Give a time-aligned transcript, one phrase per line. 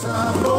[0.00, 0.57] Sabo.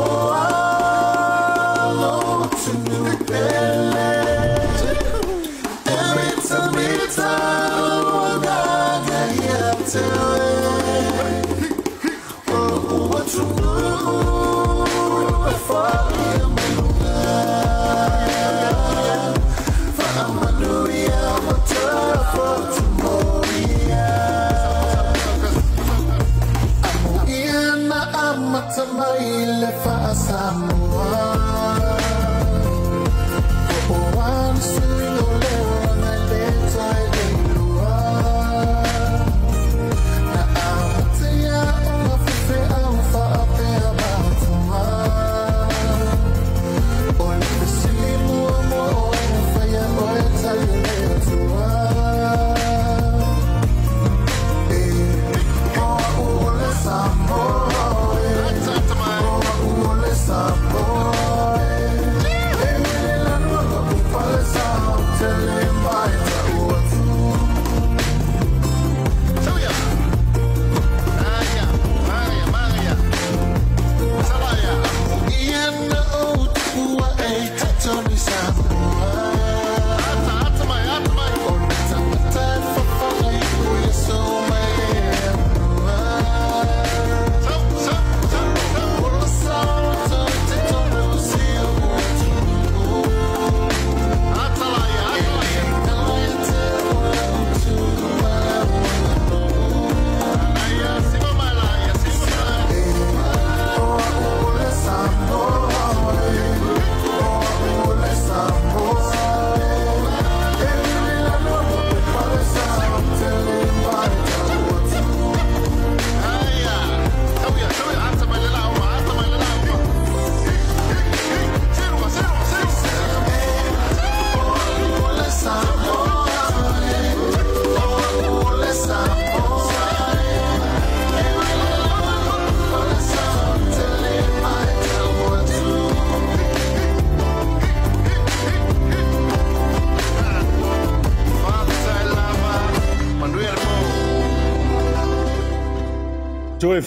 [29.60, 30.69] اللي في أسامي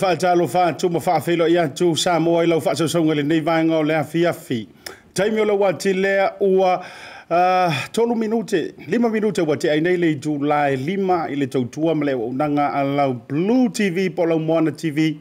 [0.02, 3.96] faatalo faatu ma whaafelo i atu sa moa i lau whaasosonga lenei vaega o le
[3.96, 4.68] afiafi
[5.14, 5.92] Taimi o la wati
[6.40, 6.84] ua
[7.30, 12.04] uh, tolu minute, lima minute wati ai nei le Julai lima i le tautua ma
[12.04, 15.18] le unanga a lau Blue TV po lau Moana TV.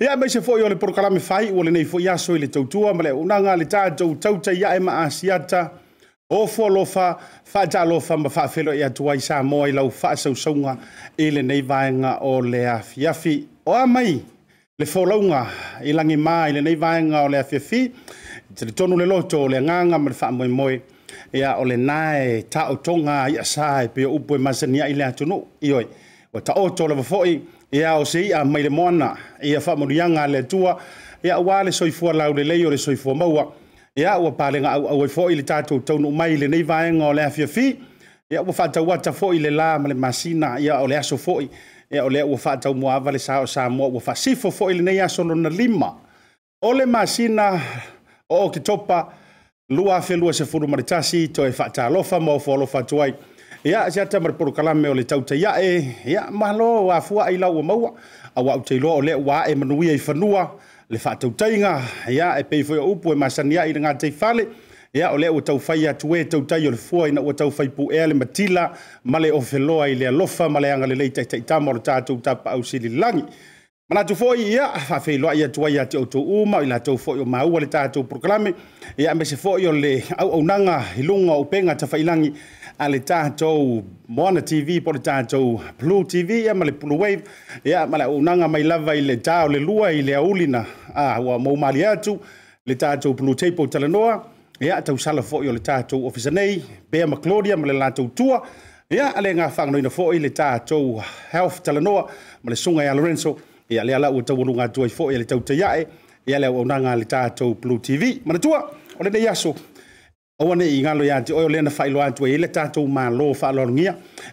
[0.00, 2.48] Ia me se fo o le porokalame whai ua le nei fo iaso i le
[2.48, 5.70] tautua ma le unanga le tātou tauta ia e ma asiata.
[6.28, 7.18] O fo lofa,
[7.54, 10.76] ma whaafelo ia tuai sa moa i lau whaasosonga
[11.18, 14.20] i le nei vaenga o lea fiafi o mai
[14.78, 15.46] le folaunga
[15.84, 17.92] i langi mai le nei vainga o le afefi
[18.54, 20.80] te le tonu le loto o le nganga ma le wha moe moe
[21.32, 25.04] ia o le nai ta o tonga i asai pe o upoe masania i le
[25.04, 25.86] atunu i oi.
[26.32, 27.40] O ta o tole vafoi
[27.72, 30.76] ia o se ia mai le moana ia wha yanga le tua
[31.22, 33.52] ia ua le soifua lau le leio le soifua maua
[33.96, 37.22] ia ua palenga au au foi le tatou tonu mai le nei vainga o le
[37.22, 37.76] afefi
[38.30, 41.48] ia ua fatau ata foi le la ma le masina ia o le aso foi
[41.92, 45.50] e ole ua faatau mua ava le sa o samoa ua faasifo foʻi lenei asolona
[45.50, 45.92] lima.
[46.62, 47.60] O le masina
[48.28, 49.12] o o ketopa
[49.68, 53.14] lua felua sefulu ma le tasi toe faatalofa ma ofo alofa atu ai.
[53.64, 57.90] Ia siata ma le porokalame o le tautaiaʻe ia malo afuaʻi lau ua maua.
[58.36, 60.48] Auaʻu teiloa o lea ua aʻe manuia i fanua
[60.88, 64.46] le faatautaiga ia e pei foi o upu e masani aʻi le gatei fale
[64.94, 68.14] ia o lea ua taufai atuē tautai o le fua ina ua taufai puʻea le
[68.14, 68.72] matila
[69.04, 73.24] ma le ofeloa i le alofa ma le agalelei taʻitaʻitama o le tatou tapaau silililagi
[73.88, 77.20] ma latou foʻi ia faafeiloaʻi atu ai iā te outou uma o i latou foʻi
[77.20, 78.54] o maua le tatou proklame.
[78.98, 82.32] Ia mese foʻi o le auaunaga i luga o upega tafailagi
[82.78, 87.22] a le tatou moana tv po le tatou blue tv ia ma le blue wave.
[87.64, 90.64] Ia ma le auaunaga mai lava i le tā le lua i le aulina
[90.94, 92.18] a ua maumali atu
[92.66, 94.31] le tatou blue tape o talanoa.
[94.62, 98.12] Ia tau sala fo'i o le tatou ofisa nei, pea ma clodia ma le latou
[98.14, 98.38] tua,
[98.90, 102.06] ia a ngā whanganoina foʻi le tatou health talanoa,
[102.42, 103.36] ma le suga ia lorenso
[103.70, 105.86] ia le ala ua tau ngā tua i fo'i le tautaiaʻe
[106.26, 108.20] ia le auaunaga le tatou Blue TV.
[108.24, 108.62] Mana tua,
[108.98, 109.54] o lenei aso
[110.38, 113.28] aua neʻi galo iā te oe o lea na faailoa atu ai le tatou mālō
[113.54, 113.66] lo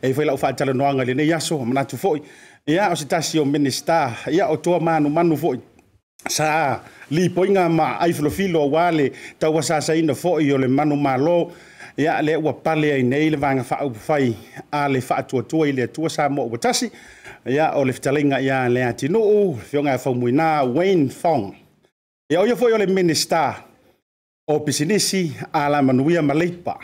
[0.02, 2.22] e whaila u whaatalonoanga le nei aso, manatu foʻi
[2.68, 5.60] ia o se tasi o minista ia o toa manumanu foʻi
[6.28, 6.82] sa
[7.12, 11.52] li poinga ma ai filo wale ta wa sa sa fo yo le manu malo.
[11.98, 14.34] Ya le wa pale ai nei le vanga fa au fai
[14.72, 16.90] a le fa tu tu ile sa mo watasi
[17.46, 21.54] ya o le fitalinga ya le atino o fio nga muina wayne fong.
[22.30, 23.54] Ya o yo fo le minister
[24.48, 26.80] o pisinisi a la manuia malipa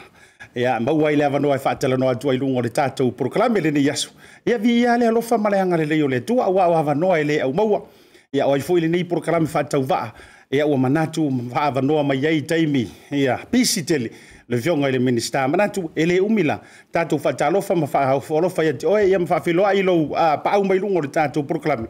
[0.54, 3.86] ya ma wa ile avano fa tele no atu ilungo le o proclame le ni
[3.86, 4.10] yasu.
[4.46, 7.42] Ya vi ya le lo fa le le yo le tu wa wa avano ile
[7.42, 7.88] au maua.
[8.36, 10.12] Ia o ai foʻi lenei porokalame faatauvaa
[10.52, 12.88] ia ua manatu faavanoa mai ai taimi.
[13.12, 14.12] Ia pisi tele
[14.50, 15.48] le fioga i le minista.
[15.48, 16.60] Manatu e lē umi la
[16.92, 20.12] tatou faatalofa ma faaolofa ia te oe ia ma faafeloa i lou
[20.44, 21.88] paau mai luga o le tatou porokalame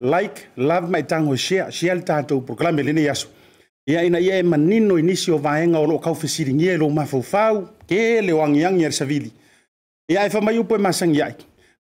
[0.00, 3.28] like love mai tango share share le tatou porokalame lenei aso
[3.86, 8.20] ia ina ia e manino inisi o vaega o loo kaufesiligia i lou mafaufau ke
[8.20, 9.32] le o agiagi a le savili
[10.08, 11.34] ia e famai upu e masagi ai.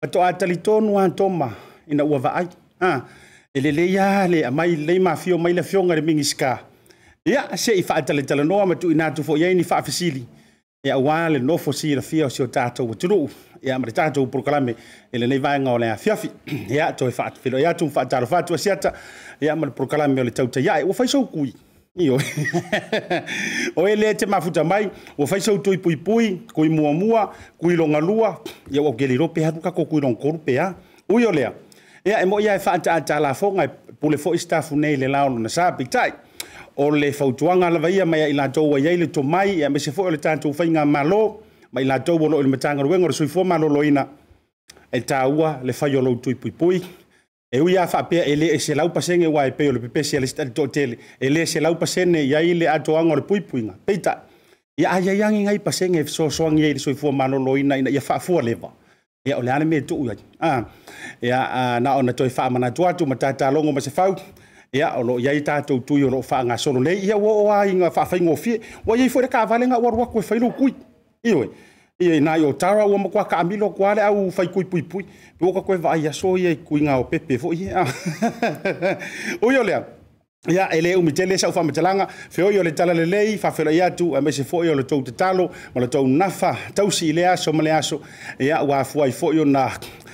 [0.02, 1.54] Atoa talitonu atoma
[1.88, 2.48] ina ua vaai
[2.80, 3.02] a
[3.54, 6.60] e lelei a le amai lei mafio mai le fioga le migisika
[7.26, 10.24] ia seʻi faataletalanoa ma tuuina atu foʻi ai ni faafesili
[10.84, 13.30] ia ua le nofo silafia o sio tatou atunuu
[13.64, 14.76] ia ma le tatou proklame
[15.12, 16.30] e lenei vaega o le afiafi
[16.76, 18.94] ia toe faafelo ia atu ma faatalofa atu asiata
[19.42, 21.54] ia ma le proklame o le tautaiae ua faisou kui.
[21.98, 22.18] Io.
[23.76, 28.82] O e lē te mafuta mai ua faisou tui puipui kui muamua kui logalua ia
[28.82, 30.76] ua keli rope atu kako kui logakolu pea.
[31.10, 31.52] Ui o lea
[32.10, 33.70] ia e mo ia e faataatalafoga e
[34.00, 36.12] pule foʻi stafu nei le lao lona sa pitai
[36.78, 40.08] o le fautuaga lava ia mai ai latou ai ai le tomai ia mese foʻi
[40.08, 43.44] o le tatou faiga malo mai latou o loo i le matagaluega o le soifua
[43.44, 44.08] malōlōina
[44.92, 46.82] e tāua le fai o lou tui puipui
[47.52, 49.80] e ui a faapea e lē e se lau pasege ua e pei o le
[49.80, 53.22] pepesi a le sitali toʻatele e lē se lau pasene iai le atoaga o le
[53.22, 54.24] puipuiga peita
[54.78, 58.74] ia aiaiagi gai pasege e fesoasoagi ai le soifua malōlōina ina ia faafua leva
[59.30, 60.18] ia o le ale me tuu ai.
[60.42, 60.64] A
[61.22, 64.16] ia na ona toe faamanatu atu ma tatalogo ma se fau.
[64.74, 68.60] Ia o loo iai tatou tui o loo faagasolo nei ia ua o aiga faafaigofie
[68.86, 70.74] ua iai foi le kavalega ua ruaku e failou kui.
[71.24, 71.50] Ioe
[72.00, 75.06] ia na yo tara ua makua ka amilo kwa le au fai kui pui pui.
[75.40, 77.86] Pe o ka koe vai aso ia kui nga o pepe fo ia
[79.42, 79.99] o yo le
[80.48, 83.64] ya ele umi tele sa ufa metalanga fe oyo le tala le lei fa fe
[83.76, 84.46] ya tu a mese
[84.76, 88.02] le tou tetalo ma le tou nafa tau si le aso ma le aso.
[88.40, 89.70] Ya wa fo ai fo yo na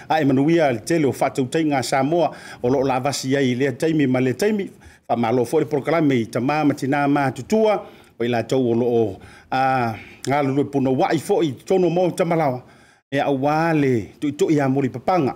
[0.09, 4.07] a emanuia le tele fa tou tainga sa o lo lava si ai le taimi
[4.07, 4.67] ma le taimi
[5.07, 7.85] fa ma lo fo le proklame i tama ma tina ma tutua
[8.19, 9.19] o ila tou o lo
[9.51, 9.93] a
[10.27, 12.63] nga lu puno wa i fo tono mo tama lawa
[13.11, 15.35] ya wale tu tu ya muri papanga.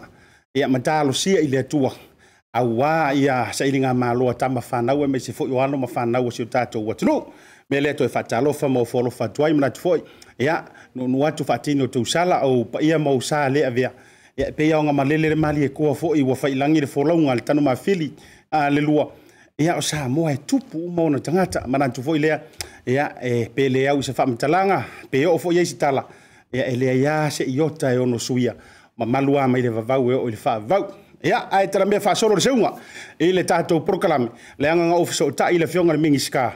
[0.56, 2.09] Ya matalo si ai le tua
[2.54, 6.42] auā ia saʻiliga maloa tama fanau fanaua ma se foʻi o alo ma fanaua si
[6.42, 7.22] o tatou atunuu
[7.70, 10.02] me lea toe faatalofa ma o foalofa atu ai manatu foʻi
[10.40, 10.66] ia
[10.96, 13.92] nuunu atu faatini o tousala ou paia ma ou sa lea vea.
[14.38, 18.14] Ia e peia aoga malele le maliekoa foʻi ua faʻilagi le folauga le tanomafili
[18.52, 19.12] a le lua.
[19.60, 22.42] Ia o sa moa e tupu uma ona tagata manatu foʻi lea.
[22.88, 26.08] Ia e peleau i se faamatalaga pe oo foʻi ai se tala.
[26.54, 28.56] Ia e lea iā seʻi ota e ono suia.
[28.98, 30.88] Ma malu a mai le vavau e oo i le faavau
[31.24, 32.74] ia ae talamea faasolo le seuga
[33.20, 36.54] i le tatou program le agaga ofisa o taʻi i le fioga le migisika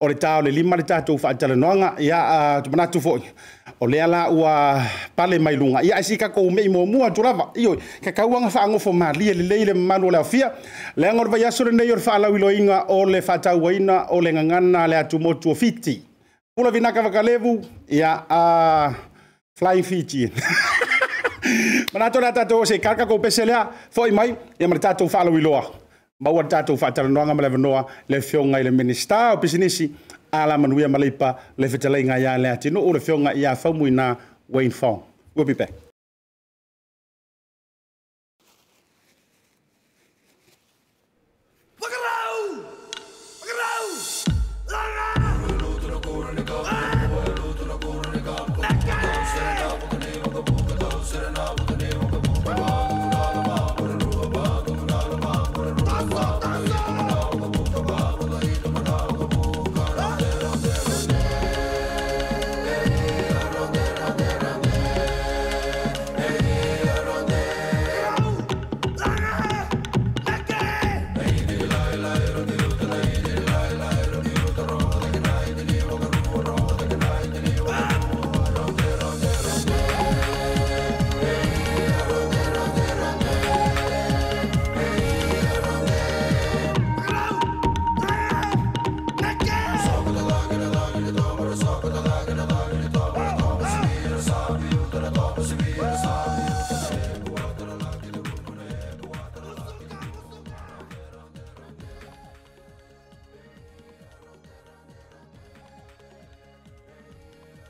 [0.00, 3.22] o le tā le lima le tatou faatalanoaga ia a ah, tumanatu foʻi
[3.80, 4.82] o lea la ua
[5.16, 9.34] pale mai luga ia e si kakou meʻi muamua atu lava ioi kakauaga faagofo malie
[9.34, 10.52] lelei le mamalu o le afia
[10.96, 14.96] leaga o le vaiaso lenei o le faalauiloiga o le faatauaina o le gagana le
[14.96, 16.02] atumotu o fiti.
[16.54, 18.94] Pulavinaka vakalevu ia a ah,
[19.58, 20.30] flying fiti
[21.92, 23.88] Mana tōna tātou se karka ko pese lea, ya?
[23.94, 24.28] fōi mai,
[24.58, 25.64] ia mara tātou whālau i loa.
[26.20, 29.90] Maua tātou whātaranoanga ma lewa noa, le whionga i le minista o pisinisi,
[30.32, 33.94] ala manuia maleipa, le whetalei ngā ia lea tino, o le whionga i a whaumui
[33.94, 34.14] nā
[34.48, 35.02] Wayne Fong.
[35.34, 35.87] We'll be back.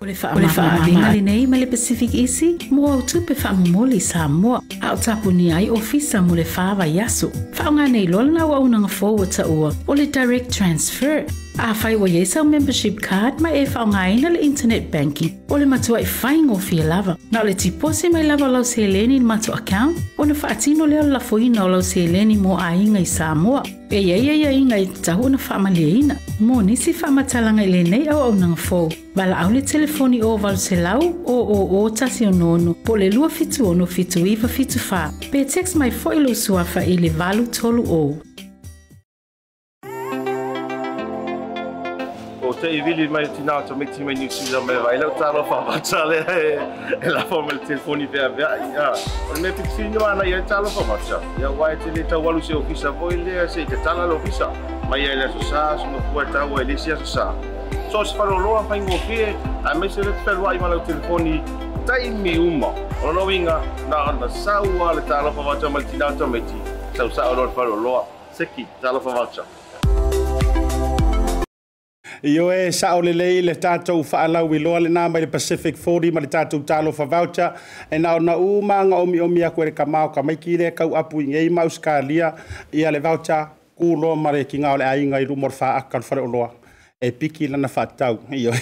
[0.08, 4.62] o le faaagiga lenei mai le pacific isi mo au tupe faamomoli i sa moa
[4.80, 9.20] a o tapuni ai ofisa mo le fā vaiaso faaogā nei loa lana auaunaga fou
[9.20, 11.47] ua taʻua o le direct transfer.
[11.58, 15.56] A fai wa yesa membership card ma e whaonga ina le internet banking, e o
[15.56, 17.16] le matua i whai ngofi lava.
[17.32, 21.18] Na le tipose mai lava lau se leni matua account, o na whaatino leo la
[21.18, 23.62] foina o lau se leni mo a inga i Samoa.
[23.90, 26.16] E ia ia ia inga i tahu na whaamalia ina.
[26.40, 28.92] Mo nisi whaamatalanga i le nei au au nang fōu.
[29.16, 32.74] Wala au le telefoni o walu se lau o o o tasi o nono.
[32.74, 35.10] Po le lua fitu ono fitu iwa fitu wha.
[35.32, 38.27] Pe text mai fo ilo suafa i le valu tolu o.
[42.68, 45.80] i vili mai tina to meti mai New Zealand mai vai lau talo fa fa
[45.80, 46.18] tale
[47.00, 48.92] e la forma il telefoni vea vea ya
[49.30, 52.42] on me fixi no ana ya talo fa fa ya wai te le tau walu
[52.42, 54.50] se ofisa voi le se te tala lo ofisa
[54.88, 57.34] mai ya le so sa so no fu ta wa le sia so sa
[57.90, 59.34] so se faro lo fa ingo fie
[59.64, 61.42] a me se le te wai ma telefoni
[61.87, 62.68] tai mi uma
[63.02, 66.60] o no winga na ana sa wa le talo fa fa mai tina to meti
[66.94, 69.44] sa sa o lo faro lo seki talo fa fa
[72.22, 75.26] Io e sa o le lei le tato fa ala wi lo le nama le
[75.26, 77.52] Pacific 40 ma le tatou talo voucher
[77.90, 79.84] e na na u manga o mi o mi ka
[80.14, 82.34] ka mai ki le kau apu e i mau skalia
[82.72, 83.46] i le voucher
[83.76, 86.50] ku lo ma le kinga le ai i rumor fa akal fa o lo
[87.00, 88.52] e piki lana fatau io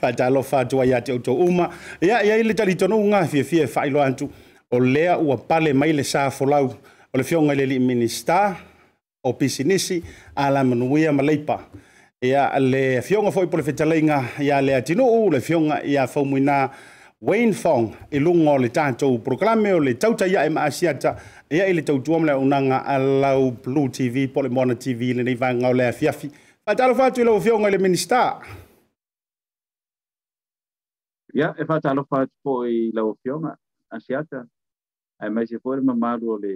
[0.00, 1.70] fa talo fa tu ya te o uma.
[2.00, 4.28] Ya ya ile tali tono nga fie fie fa antu.
[4.70, 6.68] O lea ua pale mai le sa folau
[7.12, 8.67] o le fionga le li minister
[9.22, 10.02] o pisinisi
[10.36, 11.58] a la manuia ma leipa
[12.22, 16.70] ia le fionga foi po le fetalaiga ia le atinuu le fionga ia faumuinā
[17.20, 21.16] Wayne Fong i lunga le tātou proklame o le tauta ia e maasiata
[21.50, 25.68] ia i le tautua mle unanga alau Blue TV, Pole Mona TV, le nei vanga
[25.68, 26.30] o le afiafi.
[26.62, 28.38] Fatalo fatu i lau fionga le minister.
[31.34, 33.56] Ia, e fatalo fatu po i lau fionga,
[33.90, 34.44] asiata.
[35.18, 36.54] Ai mai se fōre mamaru o le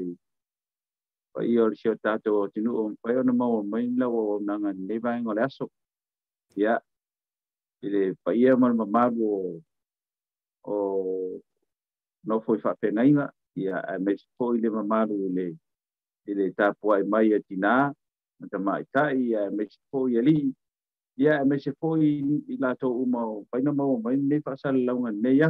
[1.33, 4.73] pa i o sio tato o tinu o pai ona mau mai la o nanga
[4.73, 5.67] nei vai ngol aso
[6.57, 6.75] ia
[7.83, 9.39] ile pa ia mal mamaru o
[10.73, 10.77] o
[12.25, 15.47] no fa pena inga ia a ah, me foi ile mamaru ile
[16.27, 16.89] ile tapu
[17.49, 17.93] tina
[18.51, 20.55] ta mai tai ia me foi ali.
[21.19, 24.77] Ia me se foi i la to uma pai na mau mai nei fa sal
[24.87, 25.41] launga nei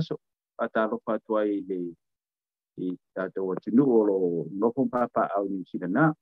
[2.80, 4.18] i tātou o tinu o lo
[4.58, 6.12] nofo papa au ni sina na.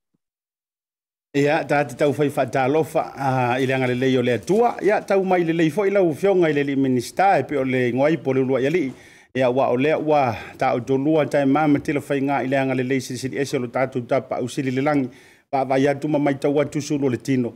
[1.31, 4.73] Ia, tā te tau whai whatalofa uh, i le anga le lei o le atua.
[4.83, 7.55] Ia, tau mai le lei fo i lau fionga i le li minista e pe
[7.55, 8.83] o le ngoi po le ulua i ali.
[9.39, 10.25] Ia, wa o lea wa
[10.59, 13.39] tā o tolua tai mama tila whai ngā i le anga le lei siri siri
[13.39, 15.07] ese o lo tātou tapa au siri le langi.
[15.51, 17.53] Pa vai atu ma mai tau atu sulu le tino.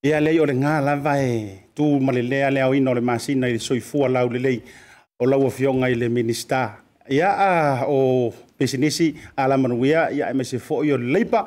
[0.00, 3.04] Ia lei o le ngā lava e tū ma le lea lea o ina le
[3.04, 4.62] masina i le soifua lau le lei
[5.20, 6.78] o lau o whionga i le minista
[7.10, 11.46] ia, a, o pesinisi ala manuia, ia e mese fo yo leipa.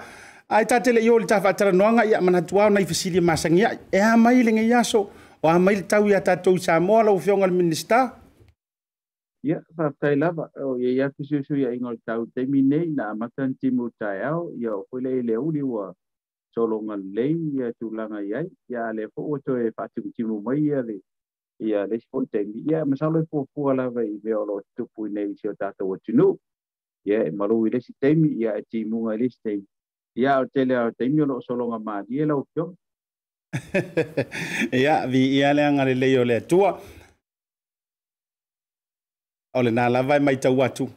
[0.49, 3.99] Ai ta tele yo ta fatara noanga, ia, mana tua na ifisili e masangia e
[3.99, 5.09] a mai le ngia so
[5.43, 8.17] o a mai tau ia tatou sa mo lo le minista.
[9.43, 13.13] Ia fa tai lava, o, ia ia, fisu su ia ingol tau te mine na
[13.15, 15.93] matan timu tai au, ia, o le le uli wa
[16.53, 20.81] solonga le ia tulanga ia ia, le fo o to e fatu timu mai, ia,
[20.81, 21.01] le
[21.61, 24.45] ia le fo te mi ia ma sa le po po la vai ve o
[24.45, 26.37] lo tu pu nei si o tata o tunu
[27.05, 29.53] ia e malu i le si temi ia e timu ngai le si te
[30.15, 32.65] ia o tele o temi o lo solo nga ma ia lo o kio
[34.81, 36.71] ia vi ia le anga le leo le tua
[39.53, 40.89] o le na la vai mai tau atu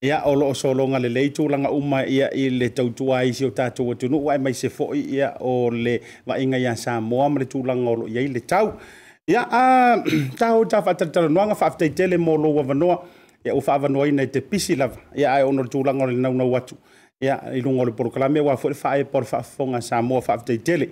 [0.00, 3.24] ia o lo solo nga le le tu langa uma ia i le tau tua
[3.28, 6.58] i si o tata o tunu wai mai se fo ia o le va inga
[6.58, 8.80] ia sa moa le tu langa o lo ia i le tau
[9.24, 10.04] Ia, a ah,
[10.38, 12.96] tau ta whatatara noanga whaafitai tele mō lo wavanoa.
[13.44, 15.00] Ia, o whaavanoa ina i te pisi lava.
[15.16, 16.76] Ia, ai ono tūlanga o le nau nau atu.
[17.24, 20.90] Ia, i lunga o le porokalame, wā fwere whae por whaafonga sa mō whaafitai tele.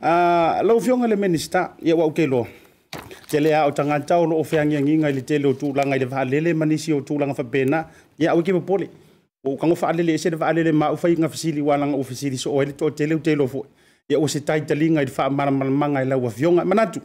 [0.00, 2.46] Uh, lau fionga le minista, ia wa uke loa.
[3.28, 6.00] Tele a o tangata o lo o whiangi nginga i le tele o tūlanga i
[6.00, 7.84] le whaalele manisi o tūlanga whapena.
[8.16, 8.88] Ia, au e ke poli.
[9.44, 12.56] O kango whaalele e se le whaalele ma ufai nga fasili wālanga o fasili so
[12.56, 13.68] o ele to tele o tele o fwoi
[14.08, 17.00] ia ua se taitaliga i le faamalamalamaga i lau afioga e manatu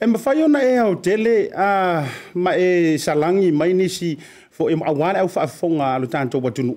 [0.00, 2.04] e mafai ona e ao tele a
[2.34, 4.18] ma e salagi mai nisi
[4.52, 6.76] foʻi maauā le au faafofoga a lo tatou atunuu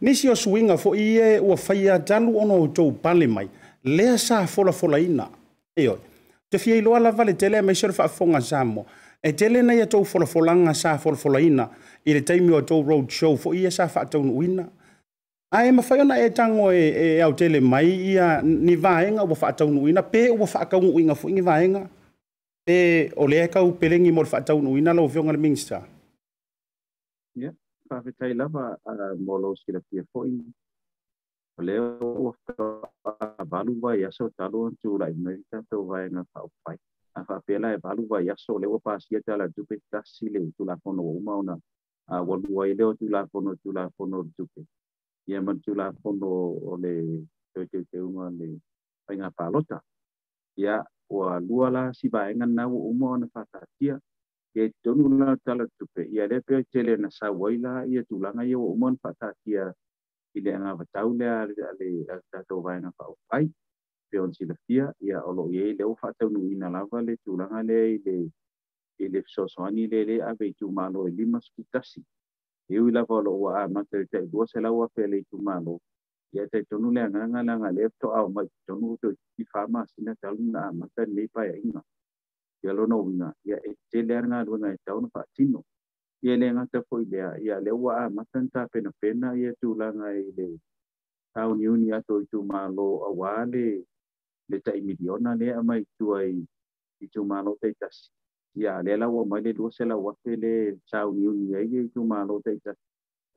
[0.00, 3.48] nisi o suiga foʻi e ua faia talu ona outou pale mai.
[3.84, 5.28] Lea sa folafolaina
[5.76, 5.98] e oe
[6.50, 8.84] te fia iloa lava le tele mai se le faafofoga sa moa
[9.22, 11.68] e tele na atou folafolaga sa folafolaina
[12.04, 14.66] i le taimi o tou road show foʻi ia sa faataunuuina
[15.50, 20.46] ae mafaiona e tago e, e autele mai ia ni vaega ua faataunuuina pe ua
[20.46, 21.88] faakauguuiga foʻi i vaega
[22.66, 22.76] pe
[23.16, 25.88] o lea e kau pelegi mo le faataunuuina lou feoga le minista
[27.36, 27.54] ia
[27.88, 28.76] faafetai lava
[29.18, 30.36] mo lou silafia foʻi
[31.58, 32.32] o lea ua
[33.02, 36.76] faavalu vai aso o talu ona tulaʻinai tatou vaega faaofai
[37.14, 41.12] a faapela e valu vai aso o lea ua pasia talatupe tasi le tulafono ua
[41.20, 41.54] uma ona
[42.28, 44.62] ua lua ai lea o tulafono tulafono le tupe
[45.28, 48.48] ia mancula fono oleh le teuteuteuga le
[49.04, 49.78] faiga palota
[50.56, 53.28] ia ya lua si bayangan nau umur uma
[53.80, 54.00] dia
[54.56, 59.28] ya ia tonu la talatupe ia lea cele nasa waila ya tulang ayo ia tulaga
[59.44, 59.68] dia
[60.34, 63.48] ini uma ona faatatia ada le ale lea le tatou vaega ya
[64.10, 66.72] pe ona dia ya allah ya iai lea ua faataunuuina
[67.04, 68.32] le tulang lea le
[68.98, 69.08] i
[69.92, 72.00] le le abe cuma lo lima sukutasi
[72.68, 75.74] hiu lava o lo'u a'a matalita'ilua se lau afe le itumālō
[76.32, 81.80] ia taitonu le agalaga le to'ao mai tonu o toititi fāmasina taluna amata lenei paeaʻiga
[82.62, 85.60] ia lona uiga ia e tele agaluega e tau na fa'atino
[86.22, 90.48] ia le agata fo'i lea ia le ua amata na tapenapena ia tulaga i le
[91.34, 93.66] tauniuni atu o itumālō auā le
[94.48, 96.44] le ta'imiliona lea ma itua i
[97.06, 98.10] itumālō taitasi
[98.54, 101.88] ya lela wa mai le se la wa pe le chau ni ni ai ye
[101.88, 102.72] tu ma lo te ta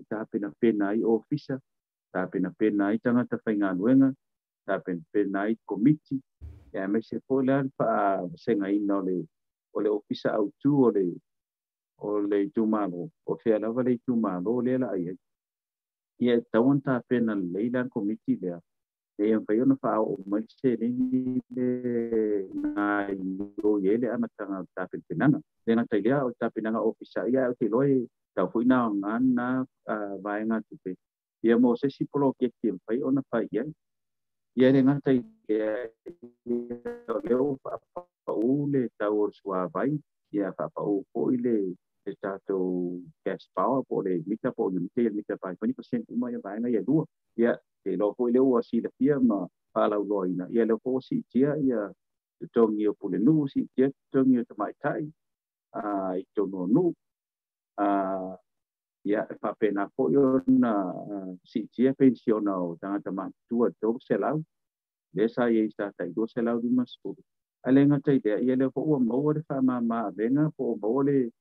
[0.10, 1.60] ta pena pena ai ofisa
[2.12, 4.14] ta pena pena ai tanga ta fainga nuenga
[4.66, 6.22] ta pena pena ai committee
[6.74, 9.18] ya me se po la pa se ngai no le
[9.74, 11.06] o le ofisa au tu o le
[11.98, 15.18] o le tu ma lo o fe la va tu ma lo le la ai
[16.20, 18.60] ye ta won ta pena le la committee le
[21.56, 21.68] le
[22.64, 23.18] ngā i
[23.64, 25.40] o ye le ana tanga ta pena penanga.
[25.68, 29.20] Le ngā o ta penanga ofisa ia o te loe, tau fui na o ngā
[29.22, 29.48] na
[30.24, 30.96] vaenga tupe
[31.44, 33.66] ia mo se si polo ke ke pai ona pai ia
[34.56, 35.60] ia le ngata i ke
[37.28, 37.78] le o pa
[38.26, 39.90] pa u le tau o sua vai
[40.32, 41.58] ia pa pa u po ile
[42.06, 42.58] le e tato
[43.26, 46.70] gas power po le mita po ni te mita pa 20% uma ia vai na
[46.70, 47.06] ia dua
[47.38, 51.56] ia ke lo fo le o le pia ma pala loina ia le si tia
[51.58, 51.82] ia
[52.40, 54.44] te tongi o pule nu si tia te tongi o
[54.84, 55.04] tai
[55.74, 56.24] a i
[56.76, 56.94] nu.
[57.78, 57.88] A
[59.04, 59.90] ia e papena
[61.44, 62.78] si tia pensiona o
[65.14, 66.26] le sa ia i sa tai do
[66.62, 67.22] di masuru
[67.66, 68.70] ia le
[69.10, 69.42] maua le
[70.16, 71.32] venga o maua le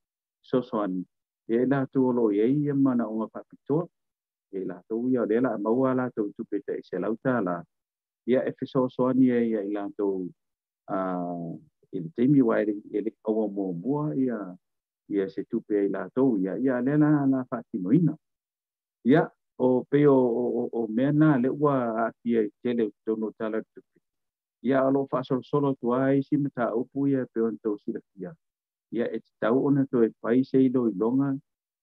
[0.43, 1.05] sosoani
[1.49, 3.87] ia la tu ia mana o ngapapitoa
[4.53, 7.63] E la tu ia le la maua la tu tupe te se lau tā la.
[8.27, 10.09] Ia e fi sosoani e ia i la tu
[11.93, 14.39] i le teimi waere i le kaua mua mua ia
[15.09, 18.15] ia se tupe ai latou ia ia le la la faatinoina
[19.05, 23.63] ia o pe o o o mea na le ua aatia i tele tonu tala
[23.63, 23.99] tupe
[24.63, 28.35] ia o loo faasolosolo tuā isi ma taupu ia pe ona tausilafia
[28.93, 31.35] ia e tatau ona toe pai se iloiloga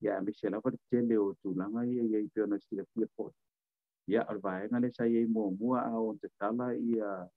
[0.00, 3.32] ya ambe sela fa tele o tulanga ia ia pe ona sila pia po
[4.08, 7.28] ia alvae nga le sa ia mo mua a o te tala ia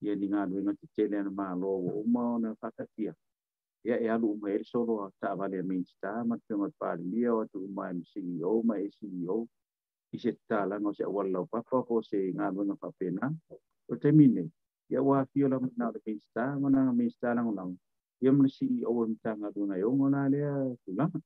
[0.00, 3.12] ia ni ngā luenga te tele ana mā lo o uma ona whakatia
[3.84, 6.72] ia e lu uma e solo a ta avale a main star ma te ngot
[6.80, 9.36] pāri mia o tu uma e CEO ma e CEO
[10.12, 13.28] i se tala no se awalau papa po se ngā luenga whapena
[13.92, 14.48] o te mine
[14.88, 17.76] ia wa fio la mana o te main ma mana main star lango lango
[18.24, 21.20] ia mana CEO o mtanga tuna e ongo nā lea tulanga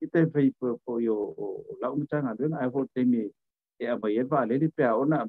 [0.00, 1.34] la te fei po po yo
[1.80, 3.30] la mtanga do na ho te mi
[3.80, 5.26] a mai e vale le pe ona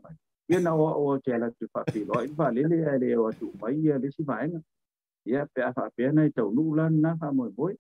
[0.50, 3.98] ia na o o ala tu fa filo i vale le le o tu ia
[3.98, 4.46] le si fa
[6.12, 7.74] na tau nu na fa mo boy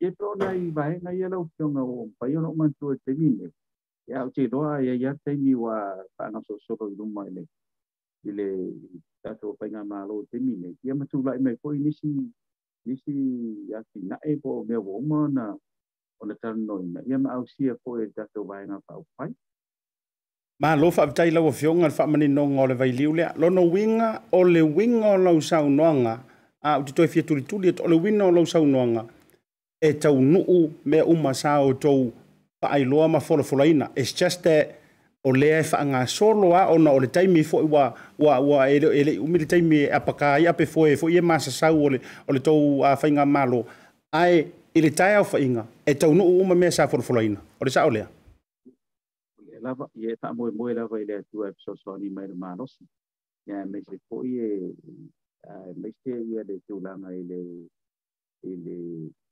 [0.00, 0.70] e pro na i
[1.18, 1.48] ia lo
[1.82, 3.50] o yo no man tu te mi ne
[4.06, 4.30] ia o
[4.80, 5.76] ia ia te mi wa
[6.16, 7.46] pa na so so mai le
[8.24, 8.48] ile
[9.22, 12.10] ta to nga ma lo te mi ne ia ma tu lai ko inisi
[12.86, 13.14] nisi
[13.70, 15.54] ya ki na e po me wo mo na
[16.20, 19.30] ona tan no na ia ma au sia po e tato vai nga pa pai
[20.60, 23.62] ma lo fa tai la fionga fa mani no ngole vai liu le lo no
[23.68, 26.20] winga o le winga o lau sau noanga
[26.62, 29.04] a u toi fia tuli tuli o le winga o lau sau noanga
[29.80, 32.12] e tau nuu me uma sa o tou
[32.60, 34.80] pa ai loa ma fola folaina it's just that
[35.26, 38.70] o le e fa nga solo a ona o le taimi fo wa wa wa
[38.70, 41.68] e ele umi le taimi a paka ia pe fo e fo ia masa sa
[41.68, 43.66] o le o le tou a fa malo
[44.12, 47.40] ai i le tae au whainga e tau no uuma mea sa whorofoloina.
[47.60, 48.08] O le sa o lea?
[49.60, 52.84] Lava, ia e ta moe moe lava i le tu episode so mai le mānosi.
[53.48, 54.74] Ia me se po i e
[55.80, 57.40] me ia le tu langa i le
[58.42, 58.76] i le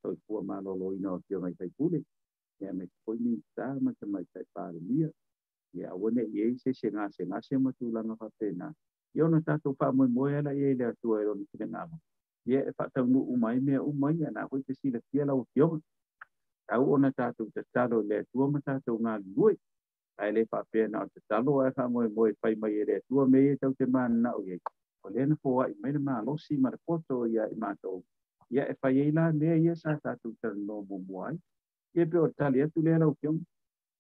[0.01, 1.71] toi pua mālo lo ina o tio mai tai.
[2.61, 3.15] Ia me se po
[3.55, 4.81] ta ma te mai tai pāre.
[5.75, 8.73] Ia wane i e se se se ngā se ma tulaga langa fa tēnā.
[9.15, 11.45] Ia ona tātou pā moe moe ala i e lea tu aero ni.
[12.45, 15.81] ye fa tau nu umai me umai ana ko si sila tia lau tio
[16.69, 19.57] tau ona tātou te talo le tua ma tātou ngā lui
[20.19, 23.01] ai le fa pena o te talo ai fa moe moe pai mai e le
[23.09, 24.59] tua me e tau te mana na o ye
[25.05, 28.03] o le na fōa i mai ma losi ma poto ia i mātou.
[28.53, 31.37] Ia e fai ei la lea ia sa tu tala no mo muai
[31.95, 33.37] ye pe o tali tu le lau tio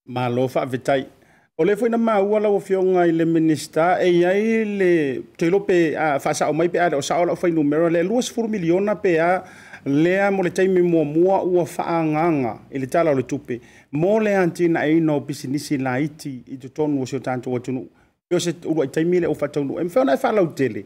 [0.04, 1.23] Ma lo fa vitai.
[1.56, 5.60] O le foi na maua ua la i le minista e iai le te lo
[5.60, 6.18] pe a
[6.52, 9.44] mai pe a o sa o la fai le luas furu miliona pe a
[9.84, 13.60] lea mo le taimi mua mua ua whaanganga i le tala o le tupe.
[13.92, 17.88] Mo le anti o e no pisinisi la iti i totonu o seo tanto atunuu
[18.28, 19.78] Pio se urua i taimi le o whataunu.
[19.78, 20.84] E mwhena e whalau tele.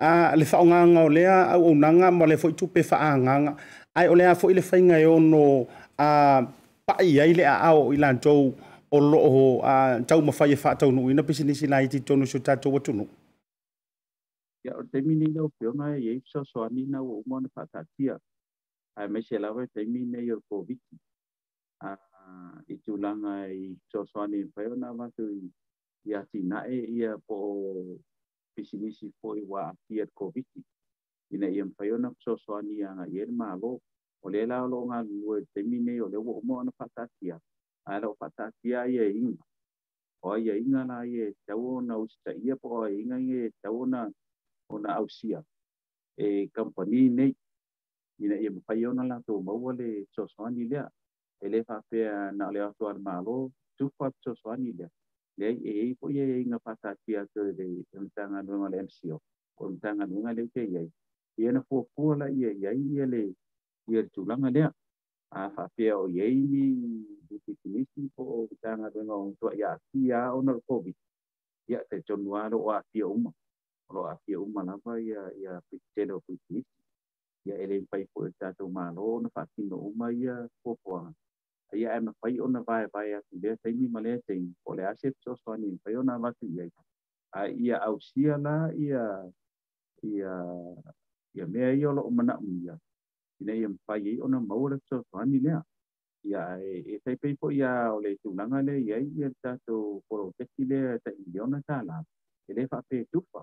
[0.00, 3.56] A le whaonganga o lea au ma le fo tupe whaanganga.
[3.94, 5.66] Ai o lea fo i le whainga e ono
[5.98, 6.42] a
[6.84, 8.54] pai ai le a ao i lantou
[8.90, 11.10] o loo a, tau mawhai e whataunu.
[11.10, 13.06] Ina pisinisi nai ti tonu seo tanto tunu.
[14.64, 18.18] Ya o taimi ni leo pio ngai e iso soani na o umona whatatia.
[18.96, 20.78] ai mai se lawa te mi nei o covid
[21.80, 21.96] a,
[22.68, 25.24] i tulanga i so sosoani pai e ona watu,
[26.04, 27.36] i ati nae ia po
[28.54, 30.44] pisinisi po i wa atia covid
[31.30, 33.80] ina ia pai so sosoani anga i er malo
[34.22, 37.40] o le la lo nga lue te mi nei o le wo mo ona patatia
[37.84, 39.44] a lo patatia ia inga
[40.22, 44.10] o ia inga na ia tau na usta ia po inga ia tau na
[44.68, 45.42] ona ausia
[46.16, 47.34] e company nei
[48.20, 50.88] ina ia mawhai ona la tō maua le sosoani lea.
[51.40, 54.88] E le whapea na le atu ar malo, tuwha sosoani lea.
[55.38, 57.66] Le e e po ia inga patatia tō le
[58.00, 59.20] mtanga nunga le MCO.
[59.56, 60.90] O mtanga nunga le te iai.
[61.36, 63.34] Ia na fuafua la ia iai ia le
[63.88, 64.70] ia tūlanga lea.
[65.32, 66.64] A fa whapea o iai ni
[67.14, 70.96] ti duti kinisi po o mtanga nunga o tua ia atia o na COVID.
[71.68, 73.32] Ia te tonuaro o atia uma.
[73.88, 76.80] O atia uma lava ia ia pitele o kinisi
[77.44, 81.12] ia ele pai po e tatou malo na whakino uma ia popoa.
[81.72, 84.52] Ia e ma pai ona vai vai atu lea teimi ma lea teimi.
[84.64, 86.68] O le ase so so ani pai ona watu ia.
[87.32, 89.24] A ia au sia la ia
[90.02, 90.32] ia
[91.34, 92.78] ia mea ia lo o mana uia.
[93.40, 95.62] inayam pai ona maura so fani lea
[96.24, 100.32] ia e sai pe po ia o le tunanga le ia ia ta so poro
[100.36, 101.96] tesi le ta iliona ta la
[102.46, 103.42] e fa pe tufa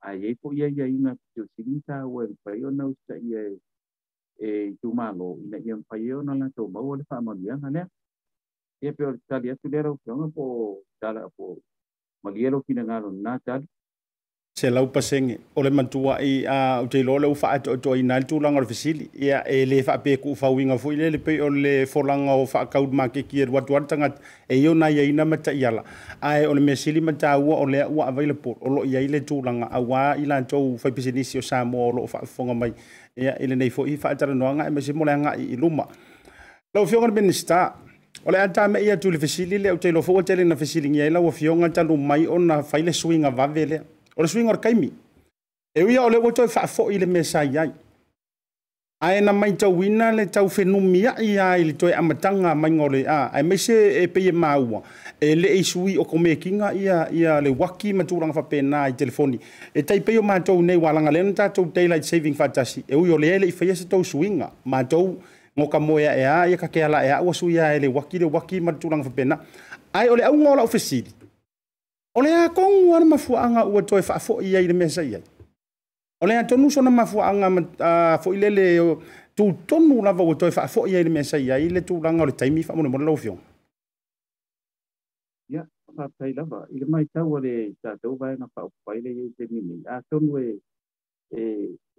[0.00, 3.42] a ye po ia ia ina pio silinta o el pai ona usta ia
[4.40, 7.82] e tumalo ina ia pai ona la to maura le fa malia ngale
[8.80, 9.98] e pe o talia tu le ro
[10.36, 10.46] po
[11.00, 11.58] tala po
[12.24, 13.68] malia lo kinangalo na tali
[14.56, 18.00] se lau pasenge o le mantua i, a, o te lole ufa ato to i
[18.02, 21.18] nal tu langa fisili, ia e le fa pe ku fa winga fo ile le
[21.20, 24.08] pe o le folanga o fa kaud ma ke kier wat wat tanga
[24.48, 25.82] e yo e na ia ina mata iala
[26.22, 29.42] ai o le mesili mata u o le u available o lo ia ile tu
[29.44, 29.68] langa.
[29.70, 32.72] A wa ila to fa pisinisi o sa mo lo fa fonga mai.
[33.14, 35.56] Ia ile nei fo i fa tara no nga e mesi mo le nga i
[35.56, 35.84] luma.
[36.72, 37.74] Lau fionga minister,
[38.24, 40.44] o le ata me ia tu le fisili, le o te lo fo te le
[40.44, 43.95] na fisili ngia ila o fionga talu mai ona fa ile swinga vavele.
[44.16, 44.92] o le suiga o le kaimi.
[45.74, 47.72] E uia o le ua toe faafoʻi i le mesai ai.
[49.00, 53.74] Ae na maitauina le taufenumiaʻi a i le toe amataga maiga o leā ae maise
[54.02, 54.80] e peia maua.
[55.20, 59.38] E leʻi sui o komekiga ia ia le waki ma tulaga faapena i telefoni.
[59.74, 63.18] E taipei o matou nei ualaga lena na tatou daylight saving faatasi e ui o
[63.18, 65.18] leai leʻi faia se tou suiga matou
[65.56, 69.38] gokamoe aʻeā ia kakealaʻeaʻu asu ia e le waki le waki ma le tulaga faapena
[69.92, 71.12] ae o le auga o laʻofesili
[72.16, 75.24] O le a kongu ana mafuanga ua toe whaafo i ai le mesa i ai.
[76.22, 78.96] O le a tonu sona mafuanga uh, fo i lele
[79.36, 82.22] tu tonu lava ua toe whaafo i ai le mesa i ai le tu langa
[82.22, 83.36] o le taimi wha mone mone lau fiong.
[85.52, 86.64] Ia, whaatai lava.
[86.72, 87.52] I le mai tau le
[87.84, 89.82] tātou vai ngā whaopai le i te mini.
[89.84, 90.56] A tonu e,
[91.36, 91.42] e,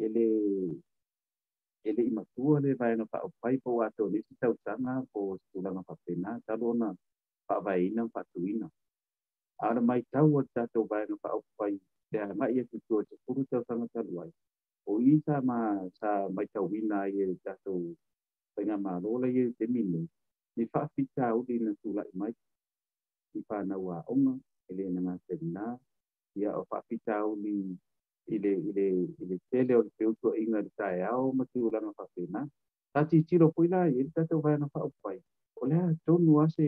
[0.02, 0.26] e le
[1.86, 5.86] e le i matua le vaenga whaopai po ato ni si tau tanga po tulanga
[5.86, 6.90] whapena talona
[7.48, 8.66] whawaina whatuina.
[9.60, 11.80] Ara mai tau o tato vaenga whaopai
[12.12, 14.30] te a mai e tutua te kuru tau tanga taluai.
[14.86, 17.74] O i sa ma sa mai tau wina i e tato
[18.56, 20.08] whainga ma rola i te mine,
[20.58, 22.34] Ni whaafita uli na tulai mai.
[23.36, 24.34] i whanau a onga,
[24.70, 25.36] ele na ngā te.
[26.38, 27.78] Ia o whaafita uli
[28.28, 28.86] ile ile
[29.22, 32.48] ile tele o te utu inga le tae ao ma te ulanga whawhena.
[32.94, 35.20] Ta ti tiro pui lai, e tata vai na whaupai.
[35.62, 36.68] O lea tonu ase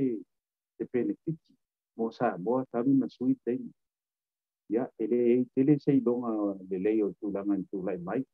[0.78, 1.54] te pene benefiti
[2.08, 3.60] o sea, vos estás suite,
[4.70, 8.26] ya, ele ele sei don de ley o tu la man tu la mai,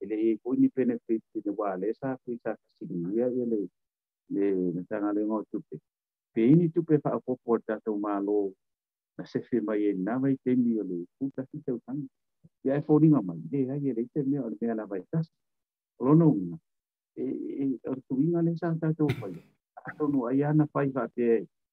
[0.00, 3.68] ele ko ni pene de wa le sa ele
[4.30, 5.12] le na tanga
[5.50, 5.78] tu pe.
[6.34, 8.52] Pe ni tu pe fa ko porta to malo
[9.18, 11.72] na se fe mai na mai te ni ole puta si te.
[12.64, 13.10] Ya e fori
[13.50, 14.86] de ya ye le te me me ala.
[16.00, 16.58] Lo no una.
[17.16, 17.94] E e o
[18.42, 18.54] le
[20.08, 21.08] no ayana fai va.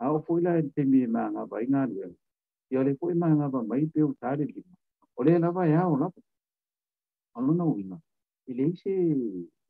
[0.00, 2.06] Au fui la te mi manga vai ngā rua.
[2.72, 4.76] I ole fui manga va mai pe o tāre lima.
[5.20, 6.08] Ole la vai au la.
[7.36, 7.98] Ano na uina.
[8.48, 8.94] I le ise,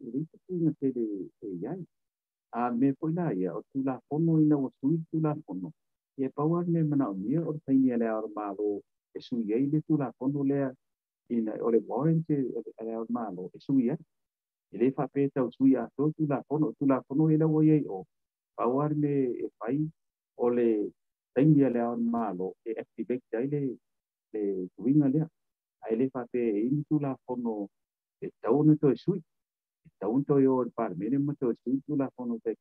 [0.04, 1.06] i le ise tūna te le
[1.46, 1.82] e iai.
[2.52, 5.72] A me fui la ia, o tū la fono ina o sui tū la fono.
[6.16, 8.80] E pauar me mana o mia o taini ele ar mālo.
[9.14, 10.72] E sui ei le tū la fono lea.
[11.30, 13.50] Ina ole warrant ele ar mālo.
[13.54, 13.98] E sui ei.
[14.70, 16.70] E le fa pētau sui a tō la fono.
[16.78, 18.04] Tū la fono ele o iei o.
[18.54, 19.14] Pauar me
[19.58, 19.90] fai
[20.48, 20.90] le
[21.34, 23.76] tengele a malo e activate ai le
[24.32, 25.28] le winga le
[25.84, 27.68] ai le fa te e intu la fono
[28.18, 29.20] e taun to e sui
[29.98, 32.54] taun to yo el par mene mo to sui la fono te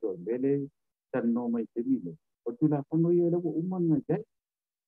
[1.12, 2.14] tan no mai te mile
[2.46, 3.52] o tu la fono yo le wo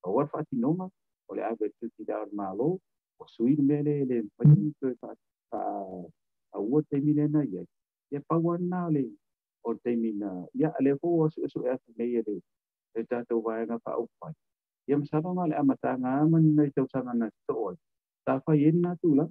[0.04, 0.90] o war fa ti noma
[1.28, 2.80] o le ave tu ti malo
[3.22, 4.44] o sui mele le fa
[4.80, 5.10] to fa
[5.50, 5.62] fa
[6.56, 7.68] a wo te mile na jai
[8.16, 8.36] e pa
[8.96, 9.06] le
[9.64, 12.42] o te mina ya le ho su su e me e le
[13.10, 14.34] ta tu vai nga pa au pai.
[14.90, 17.76] Ia masaranga le amata nga man nei tau sanga na to oi.
[18.46, 19.26] fa yin na tu la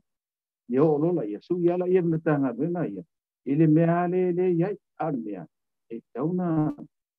[0.68, 1.87] yo lo la ia, su ia la
[2.27, 3.03] ta nga be na ya
[3.46, 5.46] Ile me mea le le iai, ar mea.
[5.90, 6.01] E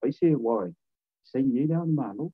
[0.02, 0.72] pai se wai
[1.24, 2.32] se ni la malo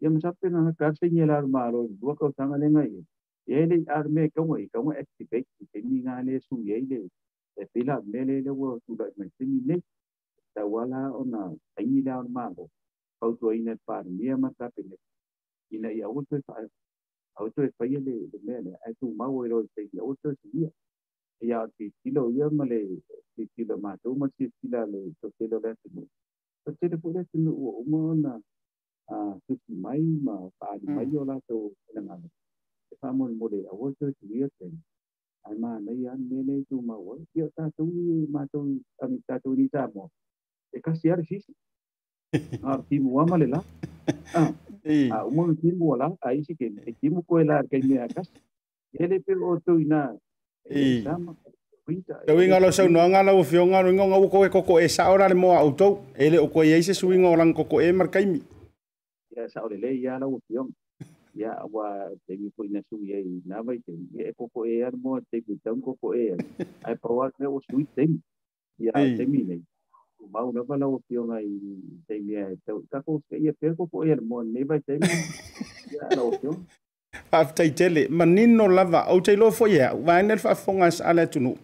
[0.00, 2.84] yam sa pe na ka se ni la ma lo dua ko sanga le nga
[2.94, 3.02] ye
[3.50, 7.00] ye le ar me ko ngai ko activate te ni nga le su ye le
[7.62, 9.76] e pila me le le wo tu da me se ni ne
[10.54, 11.42] ta wala ona
[11.78, 12.64] ai ni la ma lo
[13.20, 14.96] auto ina par mia mata pene
[15.70, 16.36] ina ia auto
[17.36, 19.42] auto e le le mele ai tu mau
[19.74, 20.70] te auto si ia
[21.40, 21.68] ia
[22.02, 23.00] kilo ia ma le
[23.54, 25.88] kilo ma tu ma kilo le to te lo le tu
[26.64, 26.96] to te le
[27.50, 28.40] o mo na
[29.08, 32.16] a si mai ma pa di la to na ma
[32.92, 33.26] e fa mo
[33.72, 34.68] auto ia te
[35.46, 36.28] ai ma nei an
[36.68, 36.76] tu
[37.34, 37.84] ia ta tu
[39.42, 40.10] tu ni ta mo
[40.72, 41.08] e kasi
[42.62, 43.60] a timu wa male la.
[45.10, 46.10] A umonga timu wa la.
[46.22, 46.70] A isi ke
[47.00, 48.30] timu koe la kai mea kasi.
[48.98, 50.16] Ele pe o tu ina.
[50.64, 51.34] E sama.
[52.26, 55.28] Te winga lo sau noanga la ufio nga ringo nga uko e koko e saora
[55.28, 56.02] le moa autou.
[56.18, 58.42] E le uko e eise suinga o lang koko e markaimi.
[59.36, 60.66] Ya saore le ya la ufio.
[61.36, 64.96] Ya wa te mi po ina sui e na vai te e koko e ar
[64.96, 66.34] moa te ki tau koko e.
[66.82, 68.08] Ai pa wa me o sui te.
[68.78, 69.62] Ya te mi nei.
[70.32, 71.48] mau na mana o tio ngai
[72.08, 74.98] tei mea e tau tako ke ia pe ko ko ia mo nei vai tei
[74.98, 75.18] mea
[75.92, 76.56] ia o tio
[77.30, 81.26] fa tai tele manino lava o tei lo fo ia vai nel fa fongas ala
[81.26, 81.56] tunu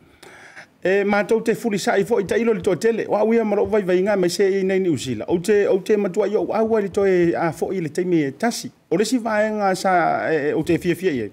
[0.82, 4.48] e matou te fulisai foʻi taʻilo le toatele o auia ma loo vaivaiga mai se
[4.60, 7.82] inei niusila ou te ou te matua i ou au ai le toe a foʻi
[7.82, 8.72] le taimi e tasi.
[8.90, 9.92] O lesi vaega sa
[10.56, 11.30] ou te fiafia i ai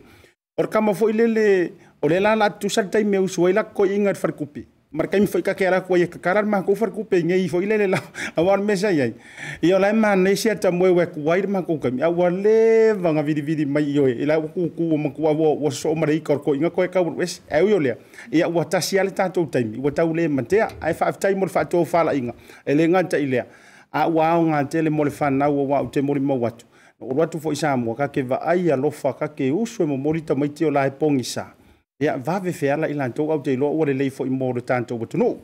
[0.58, 4.22] o le kama foʻi lele o le la latusali taimi e usu ai lakokoiʻiga le
[4.22, 7.78] falekupi markai foi ka kera ko yek karar ma ko far kupe ngei foi le
[7.86, 8.02] la
[8.36, 9.14] awar me sa yai
[9.62, 12.98] yo la ma ne sia ta mo we ku wai ma ko kam awar le
[12.98, 16.10] va nga vidi vidi mai yo ila ku ku ma ku wo wo so ma
[16.10, 18.02] ri kor ko inga ko ka wes e yo le
[18.34, 19.78] ya wa ta sia le ta to taimi.
[19.78, 22.34] Wa ta le ma te ai fa tai mo fa to fa la inga
[22.66, 23.46] ele nga ta ile
[23.94, 26.66] a wa nga te le mo le fa na wa te mo mo watu
[26.98, 30.02] o watu fo isa mo ka ke va ai a lofa ka ke usu mo
[30.02, 31.59] mo ta mai te o la e pongisa
[32.00, 35.04] ia vave fe ala i lantou au te iloa ua lelei foʻi mo le tatou
[35.04, 35.36] atunuu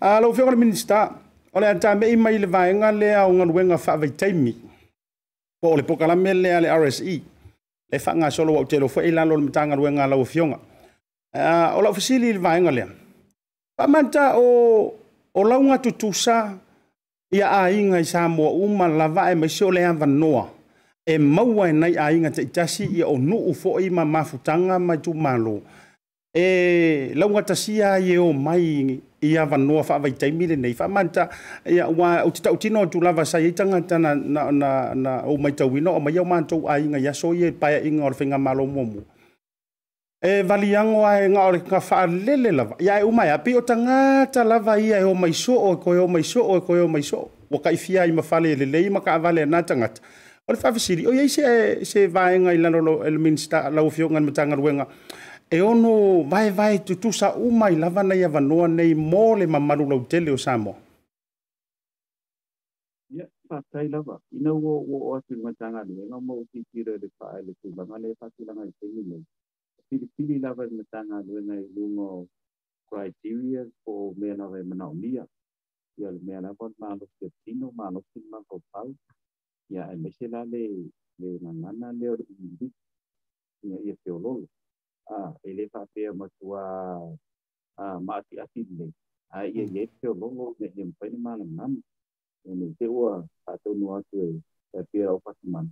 [0.00, 1.10] a lou feoga le minista
[1.52, 4.52] o le atameʻi mai le vaega lea o galuega faavaitaimi
[5.60, 7.20] po o le pokalame lea le rse
[7.92, 10.58] le faagasolo ua utelo foʻi lalo le matagaluega lau afioga
[11.76, 12.32] o lau fesili i.
[12.32, 12.88] Le vaega lea
[13.76, 14.94] faamata o
[15.34, 16.58] o lauga tutusa
[17.32, 20.59] ia aiga i sa moa uma lava e maisi o le avanoa
[21.10, 24.98] e maua e nai ainga te itasi ia o nuu fo i ma mafutanga mai
[24.98, 25.62] tu malo.
[26.34, 30.74] E launga tasia i o mai i a vanoa wha avai taimile nei.
[30.78, 31.28] Wha manta
[31.66, 35.36] ia wa o te tautino tu lava sa i tangata na, na, na, na o
[35.36, 38.38] mai tauino o mai au mantou ainga ia so i e paia inga o whenga
[38.38, 39.02] malo momu.
[40.22, 42.76] E valiango ai ngā ore ka wha lele lava.
[42.78, 45.98] Ia e umai api o tangata lava ia e o mai so o e koe
[45.98, 47.30] o mai so o e koe o mai so.
[47.50, 50.00] Waka i fia i mawhale le lei maka avale na tangata.
[50.50, 54.20] O le faafesili o iai se, se vaega i lano lo el minsta lau fionga
[54.20, 54.84] matanga ruenga.
[55.48, 60.36] E ono vaevae tutusa uma i lava nai avanoa nei mo le mamalu lautele o
[60.36, 60.74] Samoa.
[63.14, 64.18] Ia, fatai lava.
[64.32, 68.16] Ina ua o o atu matanga ruenga mo ki tira le whae le tūlanga le
[68.18, 69.24] whatilanga i tengi nei.
[69.88, 72.26] pilipili lava i matagaluega i luga o
[72.90, 75.24] criteria o mea lava e manaomia.
[75.98, 78.60] Ia le mea lava malo ke malo ki mako
[79.70, 80.62] ya e mese la le
[81.20, 82.66] le ngana le o ndi
[83.70, 84.46] ya ia te ololo
[85.06, 85.16] a
[85.48, 86.62] e le fa pe ma tua
[87.76, 88.86] a ma ti ati le
[89.30, 91.72] a ia ia te ololo ne e mpe ni ma ngam
[92.48, 93.12] e me te ua
[93.46, 94.42] a to no atu
[94.78, 95.66] e pe o pa man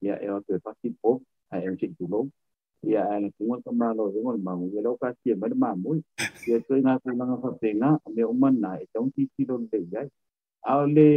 [0.00, 2.20] ya e o te pa ti po a e te tu lo
[2.82, 5.46] ya le kunga ka ma lo e mo ma mo ia lo ka ti ma
[5.62, 5.90] ma mo
[6.48, 9.22] ia te nga ku nga fa pe nga me o man na e tong ti
[9.34, 10.02] ti lo le ya
[10.62, 11.08] au le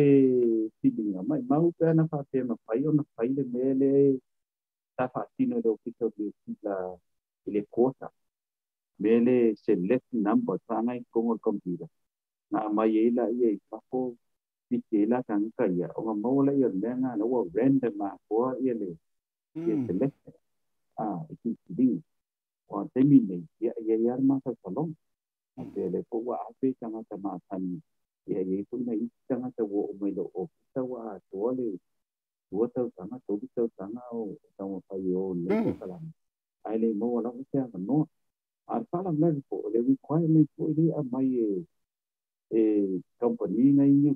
[0.80, 4.20] filinga mai mau pe ana whape ma whai o na whai le mea
[4.96, 6.74] ta whaatino le ofisa le kila
[7.48, 8.08] i le kota
[9.00, 11.88] mea select number tāngai kongo computer.
[12.52, 14.16] Ngā mai e la ia i papo
[14.68, 15.66] piti e la tangka
[15.98, 18.66] o ngā maula ia mea ngā na ua random a koa mm.
[18.66, 18.80] ia mm.
[18.80, 18.90] le
[19.68, 20.20] ia select.
[20.98, 21.06] A
[21.84, 21.88] i
[22.70, 24.94] o a temi nei ia ia ia ma sa salong
[25.58, 26.68] a pele po wa ape
[28.26, 31.20] ta ia ia pun na i tanga ta wo o mai lo o ta wa
[31.30, 31.78] to le
[32.52, 35.98] wo ta tanga to bi ta tanga o ta mo pa yo le ta la
[36.64, 38.08] ai le mo la o ta no
[38.68, 41.66] ar pa la le po le requirement po le a mai e
[42.58, 42.60] e
[43.20, 44.16] company na i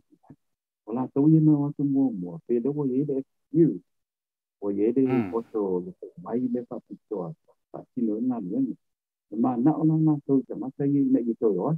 [0.86, 3.82] o la to ye na wa tu mo mo pe le wo ye le you
[4.62, 5.92] o ye le po to le
[6.24, 7.36] mai le pa pi to
[7.72, 8.60] pa ti lo na le
[9.44, 11.76] ma na ona na to ta ma ta ye na i to yo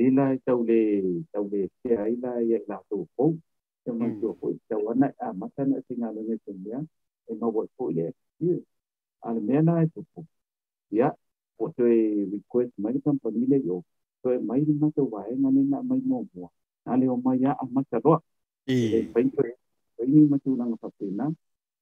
[0.00, 0.80] ina e tau le
[1.32, 3.34] tau le te aina e la tau po
[3.84, 6.22] e mai tau po tau ana a matana e tinga le
[6.64, 6.80] mea
[7.28, 8.58] e mawa e po e lea kia.
[9.26, 10.24] A le mea na e tau po
[10.90, 11.08] ia
[11.58, 11.84] o tu
[12.32, 13.82] request mai le kampani le yo
[14.22, 16.48] tu e mai le mata wae na le na mai mo mua.
[16.84, 18.20] A le o mai a a mata roa.
[18.66, 19.02] E.
[19.12, 19.52] Pain tu e
[19.96, 21.26] pain ni matu langa papena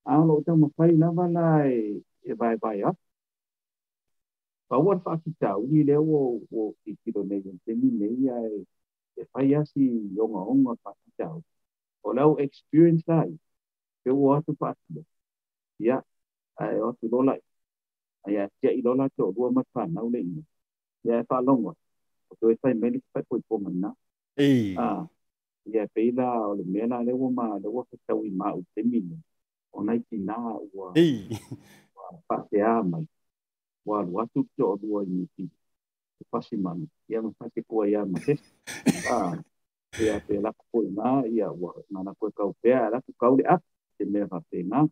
[0.05, 2.96] a lo tau mawhai na wala e vai vai up
[4.68, 8.66] Pawan fa ki tau ni le o o ki kilo nei te mi nei ai
[9.14, 9.83] e fai asi
[10.18, 11.38] yonga onga fa ki tau.
[12.02, 13.31] O lau experience lai
[14.02, 15.07] ke o atu fa ki.
[15.79, 16.02] Ya
[16.59, 17.38] ai o tu lola.
[18.26, 20.42] Ai a tia i lola to rua ma fa na le ina.
[21.07, 21.72] Ya fa longa.
[22.31, 23.94] O to e fai meni fa ko po mana.
[24.37, 24.74] Ei.
[24.79, 25.07] Ah.
[25.64, 28.50] Ya pe la o le mena le o ma le o fa tau i ma
[28.59, 28.98] o te mi.
[29.70, 30.90] O nai ki na o.
[30.98, 31.31] Ei.
[32.26, 33.07] Fa te a mai.
[33.87, 35.57] walu watu ki o yuti pasi man
[36.18, 36.88] Te pasi mani.
[37.09, 38.38] Ia na kua ia ma te.
[39.11, 39.33] Ah,
[39.99, 43.62] ia te lako koe ngā, ia ua, nana koe kau pēa, lako kau le ap,
[43.99, 44.88] te mea whapē ya,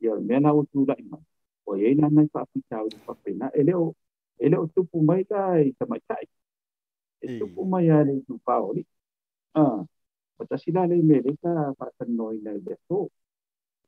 [0.00, 1.20] ia mea na u tu i mai.
[1.66, 3.94] O iei nana i whapita pa pe na ele o
[4.38, 6.26] ele o tu pu mai ta i tamaitai.
[7.20, 8.86] E tupu mai ya le tu paori.
[9.54, 9.84] Ah,
[10.48, 13.08] ta si la le mele ka whatanoi na i le tō.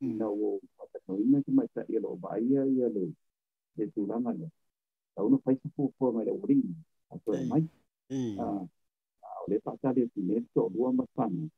[0.02, 2.18] Ina o whatanoi na tamaitai lo
[2.94, 3.14] le
[3.76, 4.48] చేతులను
[5.20, 6.58] అవును పైకి పూకోమని
[7.14, 7.58] అతను
[9.50, 11.48] le pata de tineto dua mafana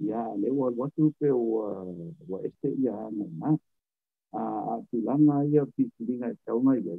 [0.00, 1.84] ia le wa watu pe wa
[2.28, 3.10] wa este ia
[3.40, 3.56] na
[4.32, 4.40] a
[4.72, 6.96] a tulanga ia pisilinga tau mai ia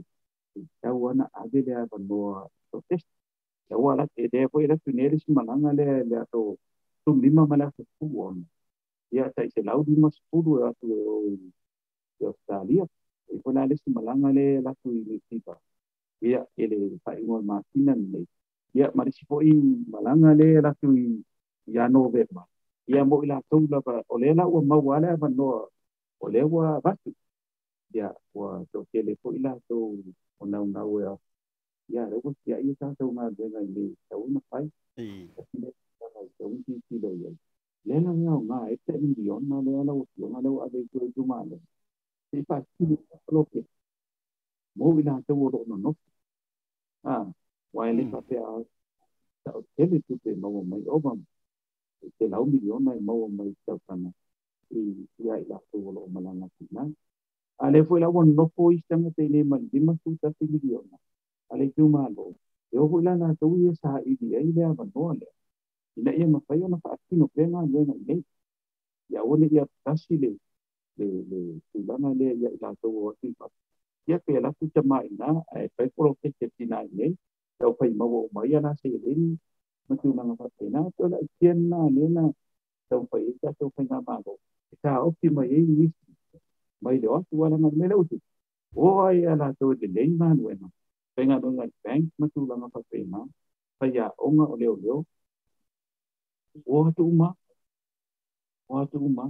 [0.82, 3.08] tau ana ave le ava noa protest
[3.70, 6.58] tau ala te de po ira tunere malanga le le ato
[7.06, 8.44] tum lima mana fuku ona
[9.12, 10.88] ia ta se lau lima sepuluh atu
[12.22, 12.84] e Australia
[13.32, 15.54] e kona le si malanga le la tu i tipa
[16.22, 18.22] ia ele fa ingo ma sinan le.
[18.74, 19.54] Ia mari si foi
[19.94, 21.08] malanga le la tu i
[21.76, 22.46] ya november
[22.88, 25.70] ia mo ila tu la pa o le la o ma wala ba no
[26.24, 27.12] o le wa ba tu
[27.94, 29.78] ia wa to ke le foi la tu
[30.40, 31.04] o na na we
[31.96, 34.66] ya le ko ya i ta to ma de na le tau na pai.
[34.98, 35.70] I le
[36.00, 37.32] na tau ti ti le ya
[37.88, 39.58] le na nga nga e te ni on na
[42.32, 42.64] 일단
[43.26, 43.64] 그렇게
[63.80, 63.98] sa
[70.28, 70.49] na
[71.00, 71.39] le le
[71.72, 73.45] tu la na le ia la tu o ti pa
[74.10, 77.08] ia pe la tu ta mai na ai pe pro ke te tina le
[77.60, 79.30] yo fai ma wo mai na se le ni
[79.88, 82.24] ma tu na fa te na to la kien na le na
[82.89, 84.34] to fai ta to fai na ma lo
[84.84, 85.86] ta optima e ni
[86.84, 88.20] mai de atu wala ngai là tôi
[88.76, 90.68] o ai ala to de phải man wena
[91.16, 93.20] penga do ngai bank matu langa pa pena
[93.80, 95.04] bây ya onga o leo leo
[96.66, 97.34] o atu uma
[98.68, 99.26] o atu uma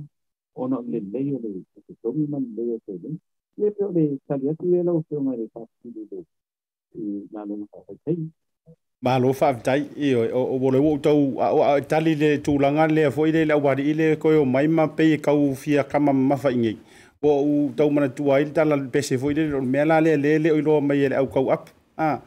[0.64, 1.50] ona le le le
[1.88, 3.10] te tomi man le te le
[3.58, 6.20] le te le tali atu e la ufeo mai le pasi le le
[6.96, 8.20] i nga lona ka hai tei
[9.24, 11.48] lo fa vitai e o o o le wotau a
[11.78, 14.88] o tali le tūlanga le a fwoi le la wari i le koe o maima
[14.98, 16.78] pe e kau fia kama mafa ingei
[17.22, 20.38] o o tau mana tuai le tala pese fwoi le o mea la le le
[20.44, 21.64] le o i mai e le au kau ap.
[22.00, 22.18] A ah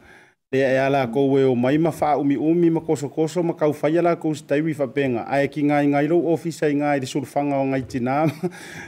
[0.53, 1.89] e e ala ko we o mai ma
[2.21, 5.25] mi umi umi ma koso koso ma kau fa yala ko stai wi fa penga.
[5.25, 8.29] Ai ki ngai ngai lo office ai ngai de sur fa nga ngai tina.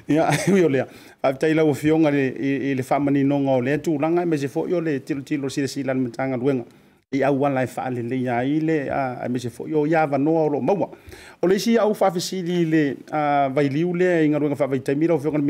[0.07, 0.85] Ya wi ole
[1.23, 4.37] a tai la o le i le fa mani no nga ole tu langa me
[4.37, 6.65] se fo yo le tilo tilo si si lan mtanga luenga.
[7.11, 9.87] I au wan lai fa le le ya i le a me se fo yo
[9.87, 10.93] ya va no o lo mau
[11.41, 14.55] o le si au fa fa si li le a vai liu le i nga
[14.55, 15.41] fa vai tai mira o fiong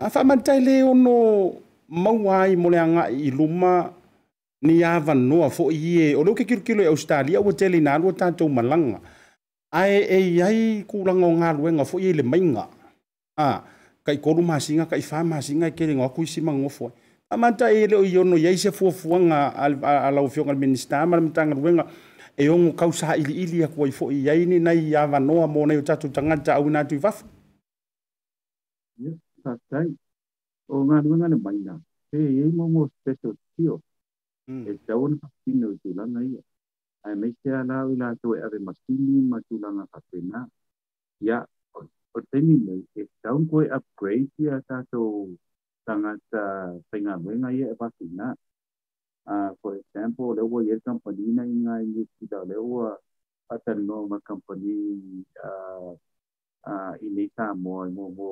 [0.00, 1.52] a fa mantai le ono
[1.88, 3.99] mau ai mo le anga i luma
[4.62, 6.14] ni avanoa fo ie.
[6.16, 9.00] O leu kekilokilo i e australia ua telina alu a tatou malaga
[9.70, 12.66] ae ei ai kulaga o galuega foʻi ai le maiga
[13.36, 13.62] a
[14.04, 16.92] kaikolu masiga kaifā masinga e kelego aku isi magofo ai
[17.30, 19.54] amatae e leo i ono iai se fuafuaga
[20.08, 21.86] alaufioga le minista ma le matagaluega
[22.36, 26.80] e ogo kausailiili aku ai foʻi iai ninai avanoa mo nai o tatou tagata auina
[26.80, 27.24] atu i vafu
[29.44, 29.94] tatai
[30.68, 31.78] o galuega le maiga
[32.12, 33.80] e ei mogo special tio.
[34.48, 36.40] الكون حقين وتولانا هي
[37.06, 40.48] أي ميسيا لا ولا توي أبي مسكيني ما تولانا حقينا
[41.20, 41.46] يا
[42.16, 45.28] أتمنى الكون كوي أبغريد يا تاتو
[45.90, 48.36] tangata tenga wenga ye pasina
[49.26, 52.94] uh, for example lewa ye company na inga ye kida lewa
[53.48, 55.90] paterno ma company uh,
[56.70, 58.28] uh, inita mo mo mo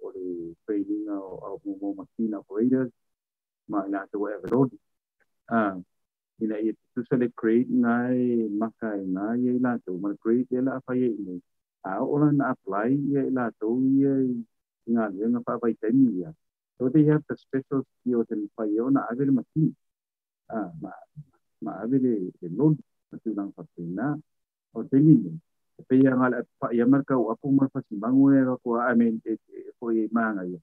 [0.00, 2.88] ole training o mo machine operators
[3.68, 4.48] ma na to whatever
[5.46, 5.74] à
[6.40, 6.62] thì lại
[6.94, 10.80] tu sẽ để create ngay mắc cái ngay vậy là tu mà create e la
[10.86, 11.40] fa i nei.
[11.82, 14.44] A ola apply vậy là tu vậy
[14.86, 16.32] ngā phải pa vai temi ia.
[16.78, 19.72] So they hết the special skills in Payona avere machine.
[20.48, 20.90] Ah, ma
[21.60, 22.76] ma avere the load
[23.12, 24.20] matulang papina
[24.72, 25.38] o temini.
[25.88, 29.20] Pe ya ngala pa ya marka o apu mar pasi mangu e ko I mean
[29.24, 29.38] phát
[29.80, 30.58] ko i manga ya.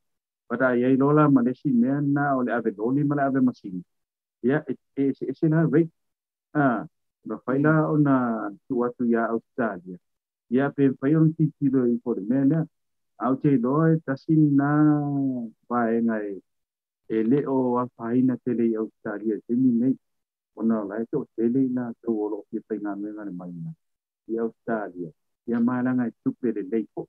[0.50, 3.74] But ai ai lola malesi me na o le ave loli mala ave machine.
[3.74, 3.99] Ya it is
[4.44, 5.90] ia e esena rate sena vei
[6.54, 6.88] a
[7.26, 9.04] ba faina ona tu atu
[9.36, 9.98] australia.
[10.50, 12.66] Ia pe faion ti ti do i por mena
[13.18, 14.70] au te do e tasin na
[15.70, 16.42] vae e
[17.10, 19.96] e le o a faina tele i australia te ni nei.
[20.56, 23.34] Ona lai to tele na to o lo ki faina me ngane
[23.64, 23.72] na
[24.28, 25.10] i australia.
[25.48, 27.08] Ia mala ngai tu pe le leipo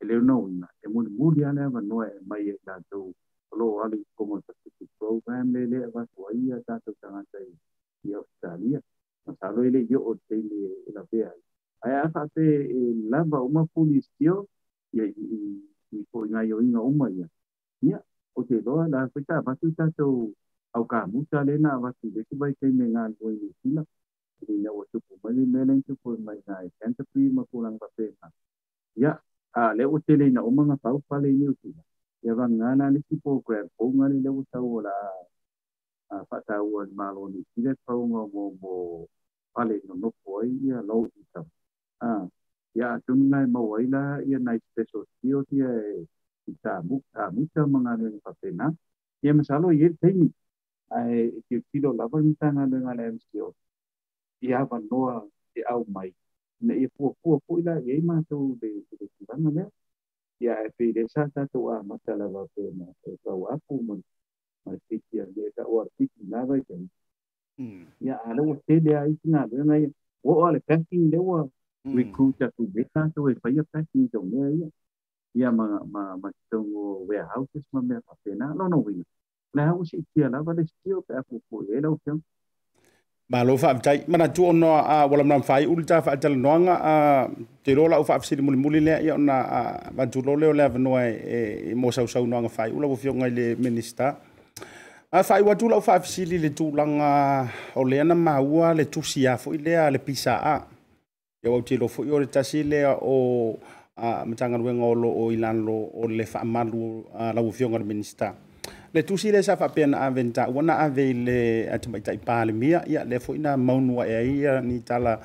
[0.00, 3.12] e le no na e mun mulia le va no e mai e la to
[3.58, 7.38] lo ali como Pacific program le le va ava tua ia tātou tangata
[8.04, 8.80] y Australia
[9.26, 11.32] ma salo ele i o tele e la vea
[11.82, 12.46] hay a whate
[12.78, 12.80] e
[13.12, 14.00] lava uma puli
[14.92, 15.00] y
[15.90, 17.26] y por i yo inga uma ya
[17.80, 17.98] ya
[18.34, 20.30] o te loa la fecha va tu ta to
[20.72, 23.52] au ka mu le na va tu de que va te me nga ko i
[23.62, 23.82] sila
[24.48, 27.30] i na o tu ko mai me len tu ko mai na i kanta pi
[27.36, 27.78] ma ko lang
[29.54, 31.54] a le o te le na uma nga pau pa le ni u
[32.24, 34.96] sila ia ba ni ki program ko ngani le o ta la
[36.08, 38.72] a fa ta o ni ki le pau nga mo mo
[39.52, 41.44] pale no no ko ia lo i ta
[42.00, 42.24] ah
[42.74, 45.68] ya tumi nai mau ai la ia nai special tio tia
[46.48, 48.72] e ta mu ta mu ta manga ni pa pena
[49.22, 50.28] ia masalo ye teni
[50.96, 53.48] ai ti tilo la ba mita nga le ngale MCO.
[54.40, 55.14] ia va noa
[55.58, 56.10] e au mai
[56.60, 58.68] ne ia pu pu pu ila ye ma tu de
[58.98, 59.83] de ti ia e pe ma le ka o
[65.96, 66.74] tiki na vai ke
[68.00, 69.74] ya ala o te le ai na le na
[70.22, 71.50] o o le packing le o
[71.92, 74.68] recruiter tu beta tu e fai packing to le ya
[75.34, 79.04] ia ma ma ma tongo warehouses ma me fa pena no no wina
[79.54, 80.28] la ha usi tia
[83.30, 84.32] la va manatu stio pe fu fu e la o ma lo fa tai mana
[84.38, 86.16] ono a wala lau fai ulta a
[87.62, 91.72] te lo fa fsi muli muli le ya na ma tu lo le no e
[91.74, 94.14] mo sa sa noanga fai fionga le minister.
[95.10, 99.02] A fai wa tu la fa le tu langa o le na maua le tu
[99.02, 100.66] sia fo lea le pisa a.
[101.42, 103.58] Ya wa te lo fo yo le tasi le o
[103.96, 107.78] a matanga wenga o lo o ilan lo o le fa malu la vo fionga
[107.78, 108.34] le minister
[108.94, 112.52] le tusi le safa pia na ave ta wana ave le atama tai pa le
[112.52, 115.18] mia ia le foi na maunua e ia ni tala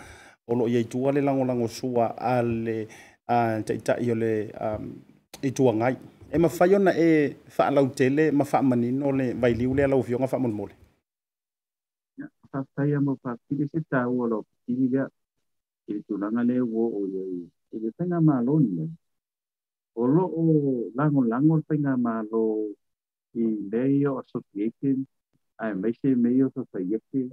[0.48, 2.88] olo ia tua le lango lango sua ale
[3.28, 4.84] a tai tai le um,
[5.42, 5.96] i tua ngai
[6.34, 10.74] e mafai ona e faalau tele ma faamanino le vailiu le alau fioga faamolemole
[12.52, 15.06] fafaia ma faapili se tau ala opitili lea
[15.88, 18.92] i le tulaga lea ua o iai i le faiga malo ni ai
[19.96, 22.42] o loo lagolago le faiga malo
[23.34, 25.06] leo association
[25.58, 27.30] ai mai se meio so sai yeke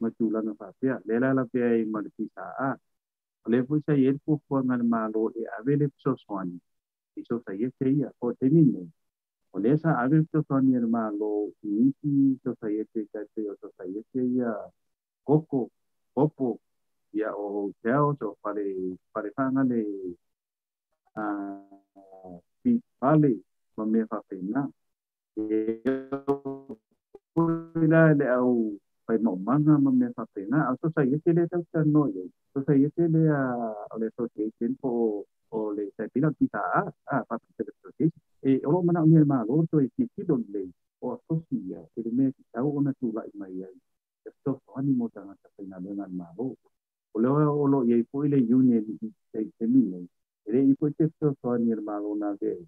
[0.00, 2.70] ma tu lana fa pia le la la pia i ma ki sa a
[3.52, 6.58] le fu sai el fu fu ngal ma lo e avele so swani
[7.18, 8.82] i so sai yeke ia o te mine
[9.52, 11.32] o le sa avele so swani el ma lo
[11.62, 14.52] i ki so sai yeke ka te o so sai yeke ia
[15.28, 15.70] koko
[16.14, 16.50] popo
[17.12, 18.64] ia o teo so pare
[19.12, 19.82] pare fanga le
[21.20, 21.24] a
[22.62, 23.32] pi pale
[23.76, 24.62] ma me fa pena
[27.34, 28.74] Kulilah de au
[29.06, 32.74] pai mau manga mamne fatena au sa ye tele ta ta no ye so sa
[32.74, 33.40] ye tele a
[33.94, 35.22] ole so ye tin po
[35.54, 38.10] ole sa pina pita a a pa pita de so ye
[38.42, 40.66] e ole mana ngel ma lo to ye ti don le
[41.06, 43.70] o so si ya ke me ta o na tu la i mai ya
[44.26, 46.58] ke so so ani mo ta na ta pina de na ma lo
[47.14, 50.02] ole ole ye po ile yune ni se se mi le
[50.50, 52.58] ere i po te so so ani ma lo na de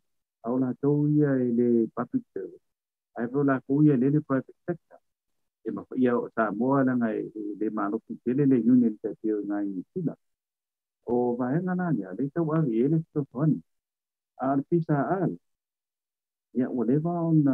[0.47, 2.67] au la tau ia e le public service
[3.17, 5.01] ai po la ko ia le le private sector
[5.67, 7.19] e ma ia o sa moa na ngai
[7.61, 10.15] le malo ki tele le union te te ngai ni sila
[11.13, 13.59] o va e ngana ni le tau a le le so fani
[14.47, 15.33] al pisa al
[16.59, 17.45] ia o le va on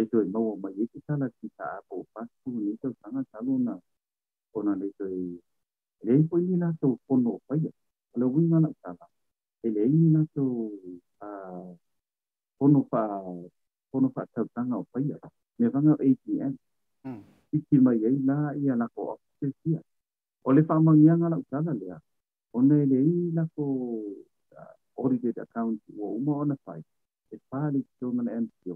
[0.00, 3.22] e to mo ma i ki sala ki sa po pa ku ni to sanga
[3.30, 3.74] salu na
[4.56, 5.04] ona le to
[6.06, 7.72] le po ni na to kono pa ia
[8.20, 9.06] le winga na sala
[9.66, 10.44] e le ni na to
[12.58, 13.02] pono fa
[13.90, 16.54] pono fa tau tanga o pai ara me vanga ATM
[17.52, 19.80] iki mai ai la ia la ko te tia
[20.46, 21.98] o le fa mangianga la usala lea
[22.52, 23.64] o ne le i la ko
[25.00, 26.82] audited account o uma ona fai
[27.34, 28.74] e pali ki tō mana MCO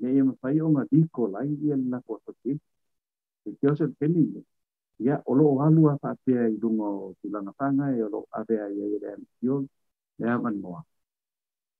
[0.00, 2.52] le ia ma fai o ngā diko lai ia la ko te
[3.46, 4.24] e te osa teni
[5.04, 8.66] ia o lo halu a fa pea i dungo tulanga panga e o lo avea
[8.76, 9.56] ia i le MCO
[10.18, 10.80] le aman moa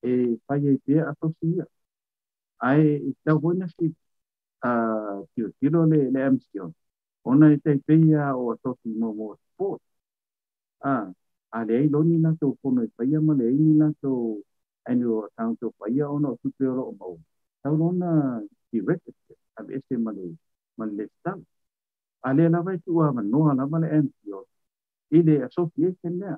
[0.03, 1.67] e fai e pia a tosia.
[2.69, 3.87] Ai i tau hoina si
[4.61, 4.71] a
[5.35, 6.73] tio tiro le le amsion.
[7.25, 9.83] Ona i te pia o a tosi mo mo sport.
[10.83, 11.13] A,
[11.57, 14.11] a le ei loni na tō pono i paia ma le ei ni na tō
[15.13, 17.15] o account tō paia ona o tupe oro o mau.
[17.63, 18.11] Tau lona
[18.73, 20.25] i register a le ese ma le
[20.77, 21.43] ma le stang.
[22.29, 24.47] A le lava i tua ma noa lava le MCO.
[25.17, 26.37] I le association lea.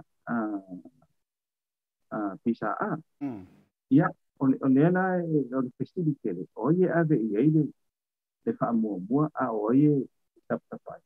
[2.13, 2.97] Ah, pisa a ah.
[3.25, 3.45] ia hmm.
[3.89, 4.07] ya,
[4.39, 4.57] o la
[5.57, 7.63] o le fesili kele oie ave i iya, ai iya.
[7.65, 7.73] le
[8.45, 9.93] le faamuamua a ah, oie
[10.49, 11.01] tapatapai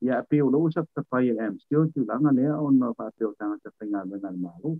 [0.00, 3.68] ia ya, ape o lou tapatapai e le amsio on a ona faapea o tagata
[3.78, 4.70] faigaloega le malo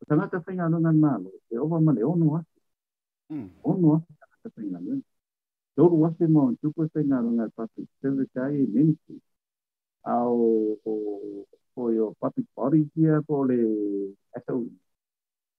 [0.00, 4.48] o tagata faigaloega le malo e ova ma le ono afe ya, ono afe tagata
[4.56, 5.06] faigaloega
[5.74, 9.16] tolu afe ma ontuku e faigaloega le public service ai e ministry
[10.04, 10.36] ao
[10.84, 10.94] o
[11.76, 13.58] o public body kia po le
[14.46, 14.68] soe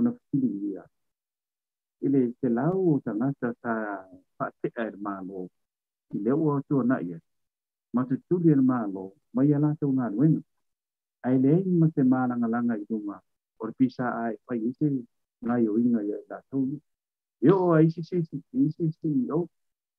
[0.00, 0.86] nó fa ina à?
[2.02, 3.54] la tu tika o le se ko fili ia ile te lau o ta ngata
[3.62, 5.48] ta malo
[6.14, 7.20] i leo o tu na ia
[7.92, 10.40] ma te malo ma ia la tu ngā wena
[11.22, 13.22] ai le ma te malanga langa i dunga
[13.58, 14.88] o pisa ai pa i se
[15.44, 16.80] ngā yo inga ia la tu
[17.40, 19.48] yo ai si si si si si o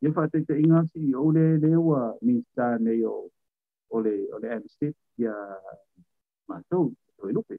[0.02, 3.30] ia fa te te inga si o le le wa minista o
[3.90, 5.36] o le o le amstit ia
[6.48, 7.56] ma tau o e lupe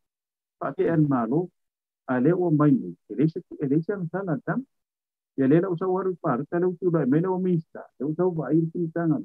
[0.58, 1.48] fa te malo
[2.12, 4.60] a le o mai ni e le se e le se sala tam
[5.38, 8.12] ia le o sa waru par ta le tu le mele o minista e o
[8.18, 9.18] tau vai ti tanga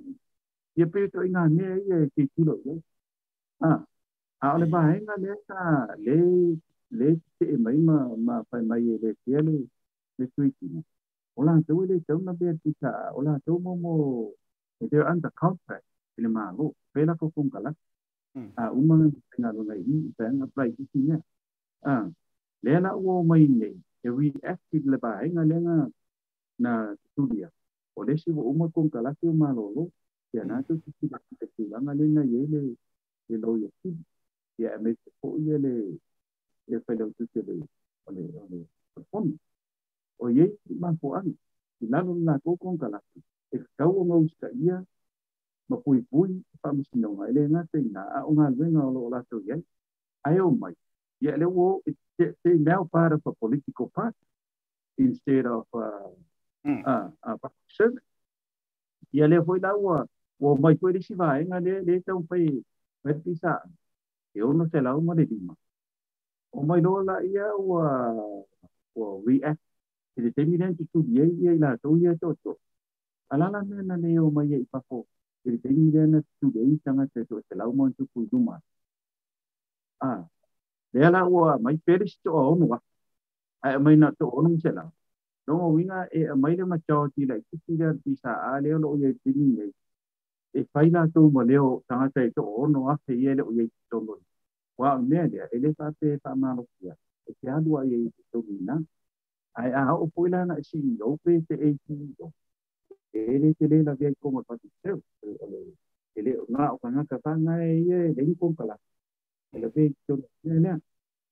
[0.80, 2.76] ia pe to inga ne ia ke kilo ia
[3.68, 3.70] a
[4.46, 5.62] a le ba henga le ta
[6.06, 6.18] le
[7.00, 9.56] le te mai ma ma fa mai le te le
[10.18, 10.68] le tuiti
[11.38, 13.94] Ola tau ele tau na bea tisa, ola tau mo mo,
[14.80, 15.84] e te anta contract,
[16.18, 17.72] ele maa lo, pēla ko kong kala.
[18.62, 19.08] A umanga
[19.40, 21.20] nga lo ngai i, pe anga plai ki si nia.
[22.64, 25.90] A, lea na ua mai nei, e wi active le ba, inga lenga
[26.60, 27.50] na studia.
[27.96, 29.84] O le si wa uma kong kala o maa lo lo,
[30.32, 32.62] kia nā tau ki si laki te kilanga lenga ye le,
[33.30, 33.92] le lo ya ki.
[34.60, 35.74] Ia e me po ia le,
[36.68, 37.56] e whailau tu te le,
[38.08, 38.60] o le, o le,
[39.12, 39.34] le,
[40.20, 40.46] o ye
[40.80, 41.28] ma po an
[41.82, 43.00] i lalo na ko kon kala
[43.52, 44.78] e kau o ngau sta ia
[45.70, 46.32] ma pui pui
[46.62, 49.38] pa mi sino ngai le na te na o nga le nga lo la to
[49.48, 49.56] ye
[50.28, 50.76] ai o mai
[51.24, 51.82] ye le wo
[52.18, 54.18] they now part of a political party
[54.98, 55.66] instead of
[56.64, 56.82] hmm.
[57.68, 58.04] service.
[59.16, 60.06] E ele foi da ua,
[60.40, 62.50] o mai koe risi vai, ngā le, le tau pai,
[63.02, 63.62] pai pisa,
[64.34, 65.56] e ono se lau mare dima.
[66.52, 67.86] O mai loa la ia ua,
[68.96, 69.62] ua react,
[70.18, 72.60] e te temi ren tutu ia ia i la tau ia toto.
[73.32, 75.06] Alala nena ne o mai ia i pako,
[75.46, 78.30] e te temi ren tutu ia i tanga te to se lau mō tuku i
[78.32, 78.60] numa.
[80.02, 80.28] Ah,
[80.96, 84.72] le là ua mai peris to o no a mai na to o no se
[84.78, 84.84] la
[85.48, 88.32] no o winga e mai le ma cho ti la ki ti le ti sa
[88.50, 89.66] a le o ye ti ni ye
[90.60, 93.44] e fai na to mo le o tanga te to o a te ye le
[93.50, 94.16] o ye to no
[94.80, 96.96] wa me le e le pa te pa ma lo ya
[97.30, 97.98] e te adu a ye
[98.32, 98.58] to ni
[99.60, 102.28] ai a o pui la na si o pe te e ki o
[103.12, 104.92] e le te le la via ko mo pa ti se
[106.18, 107.76] e le na o kana ka pa na e
[108.20, 108.76] e le ko kala
[109.56, 110.78] elevation เนี่ย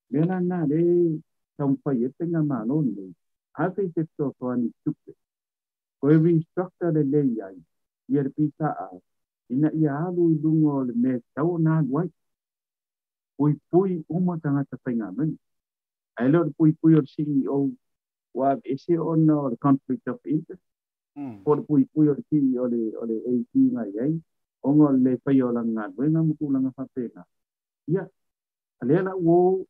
[0.09, 0.75] เนี่ยなんなで
[1.57, 3.01] 参拝やってんがまのんで
[3.53, 4.95] あせてとそにつく
[5.99, 8.89] こういうインストラクターでねやいやピタあ
[9.49, 12.09] いなやはどどんをめたおなごい
[13.37, 15.35] ぽいぽいおもたがたてがめん
[16.15, 17.71] I learned pui pui or CEO
[18.33, 20.61] was issue on or conflict of interest.
[21.15, 21.41] Hmm.
[21.43, 22.69] Por pui pui or CEO or
[23.01, 24.13] or AP ngai ai.
[24.63, 25.91] Ongol le payolang ngat.
[25.97, 27.25] Wei ngam kulang apa tena.
[27.87, 28.07] yeah.
[28.81, 29.65] Ale la wo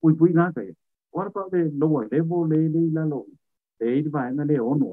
[0.00, 0.74] pui pui na te
[1.12, 3.20] or pa de lo wa le bo le le la lo
[3.80, 4.88] le i ba na le ono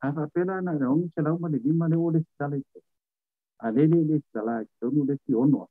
[0.00, 2.20] a pa pe la na ro ng chala ma le di ma le o le
[2.38, 2.80] sa le te
[3.64, 5.68] a le le le sa la to nu le si ono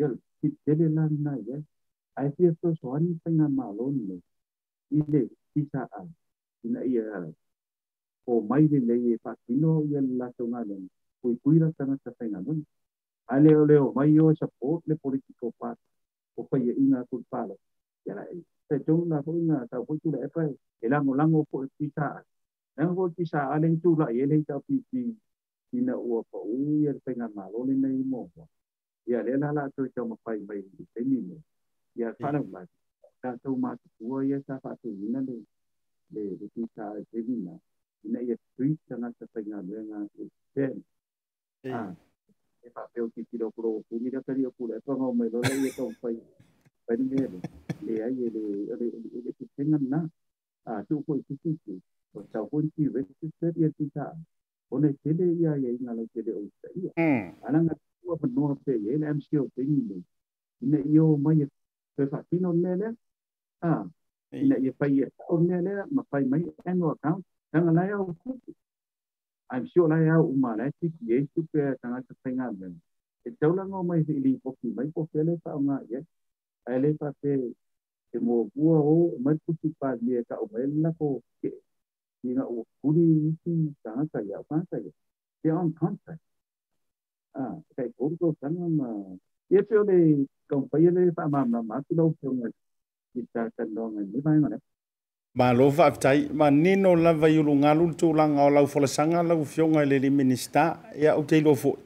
[0.00, 0.08] yo
[0.40, 1.56] si te le la na ye
[2.18, 4.16] ai si so so an pe na ma lo ni
[4.98, 5.22] i le
[5.52, 6.02] si sa a
[6.64, 7.20] ina i a
[8.30, 10.76] o mai le le pa kino ye la to na le
[11.20, 12.52] pui pui la sa na sa pe na no
[13.28, 15.74] A leo mai sa po le politiko pa
[16.36, 17.56] O pa ye ina kul palo.
[18.06, 18.24] Ya la,
[18.68, 19.96] se na ko ina ta ko
[20.34, 20.42] pa.
[20.80, 22.24] E la mo lango ko pisa.
[22.76, 25.14] Na ko pisa tu la ye le ta pi pi.
[25.72, 26.92] Ina o pa u ye
[27.34, 28.30] ma lo le nei mo.
[29.06, 30.62] Ya le la la tu cha mo pai mai
[30.94, 31.36] te ni mo.
[31.94, 32.64] Ya pa ma.
[33.20, 35.44] Ta ma tu ye sa pa tu ina le.
[36.12, 37.52] Le pisa e vina.
[38.04, 38.64] Ina ye tu
[38.96, 39.26] na sa.
[40.54, 40.82] Hmm.
[41.64, 41.72] Hmm.
[41.72, 41.94] Ah.
[42.62, 44.92] E pa pe o ki tiro pro ku ni ka ri o ku le pa
[44.94, 46.16] ngo me lo le ia tau pai
[46.86, 47.26] pai ni le
[47.86, 48.28] le ai le
[48.78, 50.00] le le le ki tenga na
[50.70, 51.52] ah tu ki ki
[52.14, 54.04] o ki ve ki se ia tu sa
[54.70, 56.90] o ne te le ia ia ina lo te le o sa ia
[57.46, 59.98] ana nga tu pa no pe ye le mco te ni le
[60.64, 61.42] ina io mai
[61.94, 62.88] pe fa tino le le
[63.66, 63.82] ah
[64.44, 68.06] ina ia pai ia o ne le ma pai mai annual account tanga lai au
[69.52, 72.74] I'm sure na ya uma lai ti ye tu pe tanga ta penga ben
[73.26, 76.00] e tau la ngo mai si li po ki mai po pele pa nga ye.
[76.68, 77.32] Ai le pa pe
[78.16, 81.52] e mo bua o, mai ku ti pa ye ka o mai na ko ke.
[82.24, 83.52] Ni na o kuri ni ti
[83.84, 84.92] tanga ta ya pa ta ye.
[85.42, 86.22] Te on contact.
[87.34, 88.88] ah kai ko ko tanga ma
[89.54, 89.98] ye pe le
[90.84, 92.52] ye le pa ma ma ma tu lo pe ngai
[93.14, 94.71] kita kandong ni mai ngone ma lo
[95.34, 99.86] Malova avtai ma nino lava i ulungalu lang tūlanga o lau folasaga lau fioga i
[99.86, 100.76] le liminista
[101.40, 101.78] lofo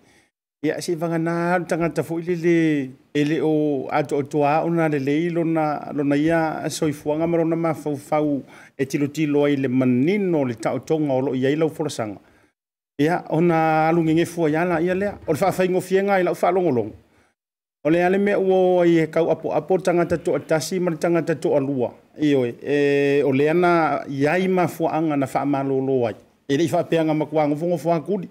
[0.62, 4.66] ya si vanga foʻi ia se vaganā alu tagata foʻi lele e lē o atoatoā
[4.66, 8.42] ona lelei lona lona ia soifuaga ma lona fau
[8.76, 12.18] e tilotilo ile le manino le taʻotoga o ya ai lau folasaga
[12.98, 16.90] ia ona alugegefua iā laia lea o le faafaigofiega ai lau faalogologo
[17.84, 21.34] o le a le mea ua ai e kau apoapo tagata toʻatasi ma le tagata
[21.34, 26.14] toʻalua Ioi, eh, e, e, e, e, o lea na iai mafuaaga na faamalōlō ai.
[26.48, 28.28] E leʻi faapeaga makuaga fogofo akuli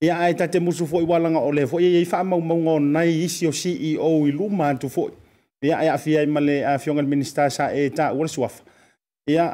[0.00, 4.26] ia ae tate musu foʻi ualaga o le foʻi iai faamaumauga onai isi o ceo
[4.26, 5.12] i luma atu foʻi
[5.62, 8.64] ia e aafia ai ma le afioga minista sa e taʻua le suafa.
[9.28, 9.44] Ia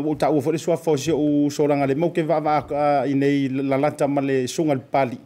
[0.00, 4.08] uu taʻua foʻi le suafa o sio u solaga le mau ke vaavaa inei lalata
[4.08, 5.18] ma le suga le pali.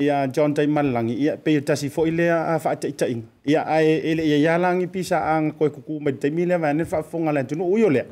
[0.00, 3.68] Ia John tai malangi ia pe tasi fo ile a fa ta ta ing ia
[3.68, 7.04] ai ele ia ya langi pisa ang ko ku me te mile va ne fa
[7.04, 8.02] fonga le tunu uyo le.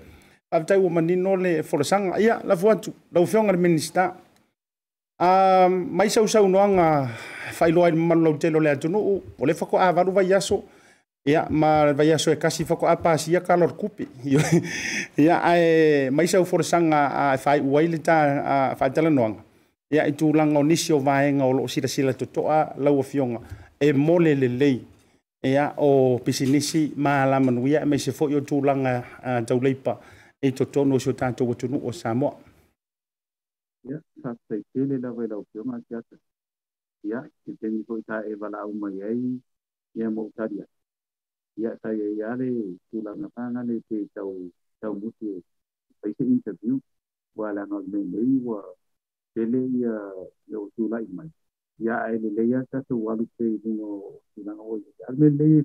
[0.52, 4.12] A tai wo manino le fo sanga ia la fo atu la fionga le minister
[5.18, 5.28] a
[5.68, 7.08] mai sau sau no anga
[7.56, 10.64] fa ilo ai malo telo le tunu o le fa ko a va va yaso
[11.24, 14.08] ia ma vai aso e kasi fa ko a pasi ia kalor kupi
[15.24, 19.47] ia ai mai sau fo sanga a fa uai le ta fa tala no anga
[19.90, 23.40] ia i tūlanga o nisi o vaenga o loo sila sila tutoa lau fionga
[23.80, 24.76] e mole le lei
[25.42, 29.98] ia o pisinisi maalama nuia me se foi o tūlanga uh, tauleipa
[30.42, 32.36] e totono e o tātou watunu o Samoa.
[33.84, 36.16] Ia, sa tai tele la vai lau fionga ki ata.
[37.04, 39.40] Ia, ki tengi foi tā e wala au mai ei,
[39.94, 40.66] ia mo utaria.
[41.56, 42.50] Ia, tai e ale
[42.90, 45.42] tūlanga panga le te tau, tau mutu,
[46.00, 46.78] paise interview,
[47.34, 48.62] wala ngau me mei wa
[49.38, 49.94] tele ia
[50.50, 51.30] ia tu lai mai
[51.78, 53.46] ia ai le ia ta tu walu te
[53.78, 53.88] no
[54.38, 55.62] ina o ia me le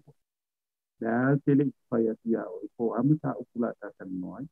[1.02, 1.14] da
[1.46, 4.46] tele pai ia o ko amuta o kula ta tan noi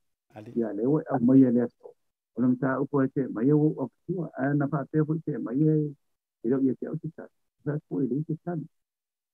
[0.58, 1.94] ia le o a mai le so
[2.36, 5.14] o lam ta o ko te mai o o tu a na fa te fu
[5.26, 5.76] te mai e
[6.50, 7.26] ia ia te o te ta
[7.64, 8.60] sa ko i le te tan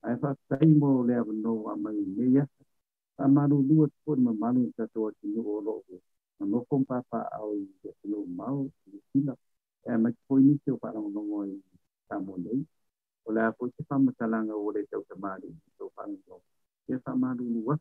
[0.03, 2.43] ai fa tai mo le no a mai me ia
[3.23, 5.73] a manu lu ko ma manu ta to ti no o lo
[6.51, 8.57] no ko pa pa au i te no mau
[8.93, 9.33] i sina
[10.03, 11.55] ma ko ni te o para no mo i
[12.07, 12.61] ta mo nei
[13.25, 16.35] o la ko te fama talanga o le tau tamari to pa no
[16.93, 17.75] e fa ma lu wa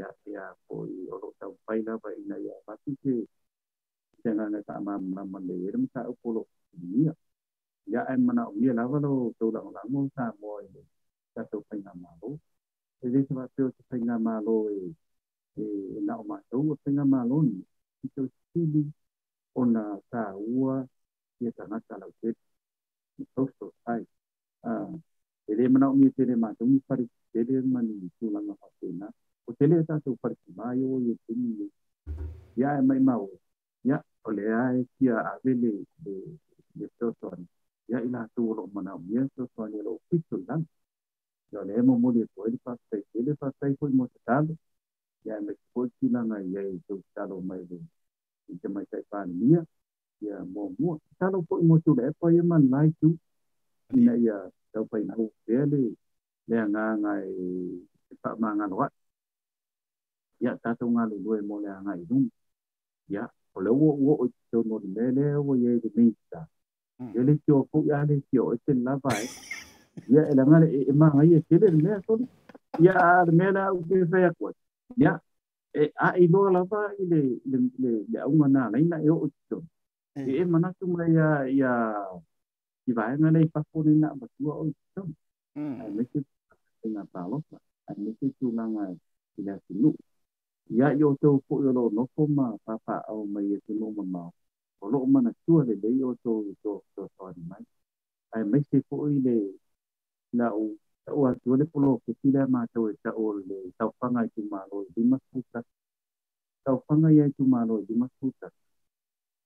[0.00, 3.14] ya ya ko i o lo tau pai la pa ina ya pa ti te
[4.22, 6.42] te nga na ta ma ma ma le e ma ta o ko lo
[6.92, 7.06] ni
[7.92, 10.68] ya ai mana o ni la va lo to la la mo sa mo i
[11.34, 12.30] ta to pai na ma lo
[13.04, 14.80] e le sa te o te pai na ma lo e
[15.62, 15.64] e
[16.06, 17.58] na o ma to o pai na ma lo ni
[18.14, 18.60] to ti
[19.60, 20.22] ona ta
[21.56, 22.34] tangata lau te
[23.34, 24.04] tosto ai.
[25.48, 28.10] E re mana umi te re mātungi pari te re mani i.
[29.46, 31.70] O le tātou pari ki mai o i te ni.
[32.56, 33.30] Ia e mai mau.
[33.84, 36.14] Ia o le ae kia ave le le
[36.78, 37.46] le totoani.
[37.88, 40.64] Ia i la tū lo mana umi e totoani lo pitu lang.
[41.52, 41.86] Ia le le le
[45.24, 46.38] le me koe ki langa
[49.40, 49.66] le.
[50.24, 53.12] Ia mo mo talo po mo tu le pa ia man lai tu
[53.92, 54.36] ina ia
[54.72, 55.82] tau pai na u le le
[56.48, 57.34] le nga nga e
[58.22, 58.76] pa ma nga no
[60.40, 62.24] ia ta tu nga lu le mo le nga i dum
[63.12, 66.40] ia o le wo wo o tu no le le wo ye de mi ta
[67.14, 69.24] ye le tio fu ya le tio e te la vai
[70.12, 72.16] ia e la nga e ma nga ye te le le so
[72.80, 72.96] ia
[73.38, 74.48] me la u te fa ko
[74.96, 75.12] ia
[75.76, 77.58] e a i lo la va i le le
[78.12, 79.60] le au nga na na o tu
[80.24, 81.72] e e mana tu mai ia ia
[82.88, 84.64] i vai nga nei pa ko na ba tu o
[84.94, 85.02] tu
[85.80, 86.18] ai me ke
[86.94, 87.38] na pa lo
[87.88, 88.84] ai me ke tu nga
[89.38, 89.90] i la tu nu
[90.78, 93.72] ia yo to ko yo lo no ko ma pa pa au mai e tu
[93.80, 94.22] no ma ma
[94.82, 97.64] o lo mana tu le le yo to to to to ni mai
[98.34, 99.36] ai me ke ko i le
[100.38, 100.62] la o
[101.18, 103.90] o a tu le polo ke ti le ma to e ta o le tau
[104.00, 105.60] panga i tu ma lo di ma tu ta
[106.88, 108.26] panga i tu ma lo di ma tu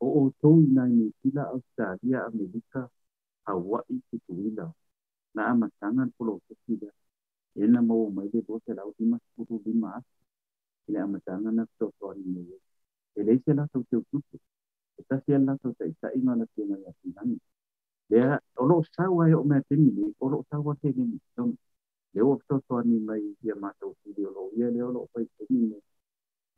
[0.01, 2.89] ta o o tau nai ni sila Australia, Amerika,
[3.45, 4.73] Hawaii ki tuila.
[5.35, 6.89] Na ama tangan polo kesida.
[7.55, 9.73] Ena mau mai de bote lau di mas puru di.
[10.89, 12.59] Ina ama tangan na to to ni me.
[13.17, 14.39] Ele se la to teu tupu.
[14.99, 17.39] Eta se la to te ta inga na tena ya tinani.
[18.09, 21.55] Lea olo sawa e o me tini ni olo sawa te ni tom.
[22.15, 25.29] Le o to to ni mai dia ma to video lo ye le lo pai
[25.37, 25.79] tini ni.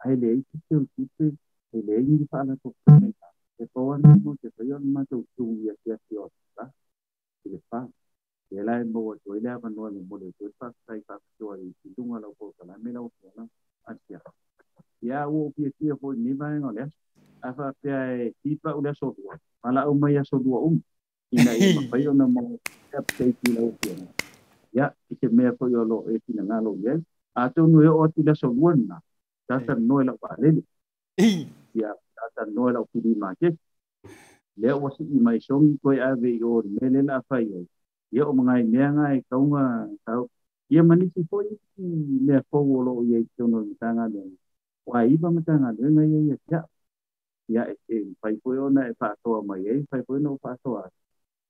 [0.05, 1.35] Ai le i teu tupu.
[1.73, 3.22] Ele i fa la to teni e
[3.63, 6.75] Επόμενο και το ιόν μα το τούμια και ασιότητα.
[7.43, 7.89] Και λεφτά.
[8.49, 10.75] Και έλα εμπόγω το ηλέα πανουέλ μόλι το είπα.
[10.85, 12.79] Θα είπα αυτό η τούμα λαό καλά.
[12.83, 13.47] Μέλα ο πιένα
[13.83, 14.23] ασιά.
[15.03, 16.87] Ya wo pia pia ho ni mai ngol ya.
[17.41, 19.35] Afa pia tipa udah sodua.
[19.63, 20.23] Mala umma ya
[22.15, 22.43] na mo
[22.91, 23.95] tap sei ti lau pia.
[24.71, 27.03] Ya ike mea yo lo e tina ngalo yes.
[27.35, 28.97] Atau nue o tila soduan na.
[29.47, 30.63] Tata noe la palele.
[31.75, 31.91] Ya
[32.23, 33.49] ya ata no la ku ma ke
[34.57, 37.67] le o si i mai songi ko a ve o me le na fa yo
[38.15, 40.13] ye o mangai me ngai ka unga ta
[40.69, 41.55] ye mani si po i
[42.27, 44.23] le fo wo lo ye to no ta nga le
[44.87, 46.61] wa i ba ma ta nga le ngai ye ya
[47.49, 50.91] ia e e pai foi ona e whaatoa mai e pai foi no whaatoa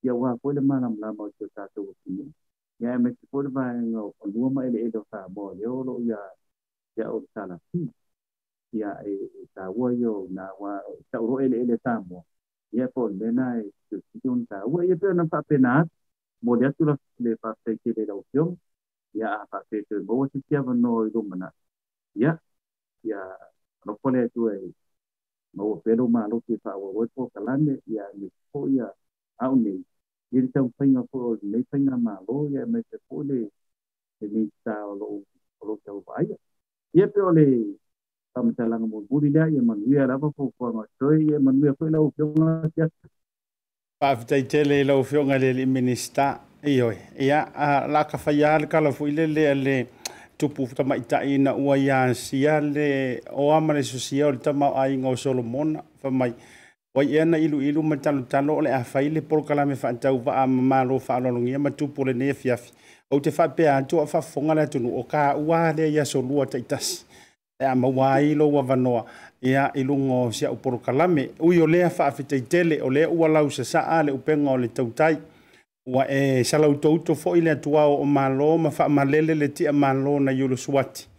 [0.03, 2.27] ia wā foi le mana mla mau te tātou kini
[2.81, 5.65] ia e me te foi mai ngau o lua mai le edo wha mo le
[5.89, 6.21] lo ia
[6.97, 7.81] ia o tala pi
[8.73, 9.15] ia e
[9.55, 10.73] ta ua yo na wa
[11.11, 12.25] ta ro ele ele ta mo
[12.73, 15.85] ia po le na e tu kion ta ua ia pe na pa pe na
[16.45, 16.95] mo le tu la
[17.25, 18.57] le whapena ke le rau kiong
[19.19, 21.49] ia a whapena te mo ti tia no i rumana
[22.21, 22.33] ia
[23.09, 23.21] ia
[23.85, 24.57] no po le tu e
[25.57, 28.29] ma pe lo ma lo ti pa fa wo po ka la ne ya ni
[28.53, 28.89] po ya
[29.45, 29.75] au ni
[30.33, 33.41] ni tau fainga po ni fainga ma lo ya me te po le
[34.23, 35.09] e ni ta o lo
[35.61, 36.27] o lo tau vai
[36.97, 37.47] ye pe o le
[38.35, 42.09] tam salang mo burida ye manguya rapa po po ma toy ye manguya ko lau
[42.17, 42.89] fiong la ya
[44.01, 44.17] pa
[46.63, 47.47] iyo ya
[47.89, 49.87] la ka fayal fu ile le le
[50.39, 56.33] tupu tama ita ina ua ya sia le o ai ngo solomon fa mai
[56.95, 60.47] ilu ilu ma talo talo le a faile pol kala me fa tau va a
[60.47, 62.35] malo fa lo ma tu ne.
[63.13, 66.47] O te fa pe a tu fa fonga o ka wa le ya solua.
[67.63, 69.05] e a maua ai lo wa vanoa.
[69.43, 71.31] E a ilungo sia uporo kalame.
[71.41, 74.57] Ui o lea faa fitei tele o lea ua lau sa saa le upenga o
[74.57, 75.19] le tautai.
[75.87, 78.05] Wa e sala uto uto fo o o
[78.59, 81.13] ma faa malele le tia malo na yulu suati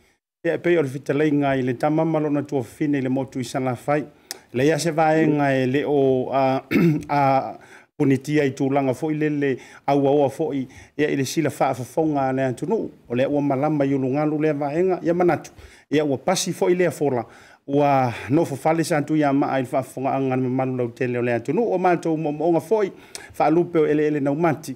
[0.45, 3.39] e a pei o le fitalei nga i le tamama malo na tua le motu
[3.39, 4.03] i sana fai
[4.51, 6.59] le ia se vaenga e le o a
[7.97, 10.67] punitia i tulaga foʻi lele auaoa foʻi
[10.97, 14.53] ia i le sila faafofoga a le atunuu o lea ua malama i ulugalu lea
[14.53, 15.51] vaega ia manatu
[15.91, 17.25] ia ua pasi foʻi le afola.
[17.67, 21.69] Ua nofofale sa atu ia maa i le faafofogaaga le mamalu lautele o le atunuu
[21.71, 22.91] ua matou moomooga foʻi
[23.33, 24.75] faalupe o eleele naumati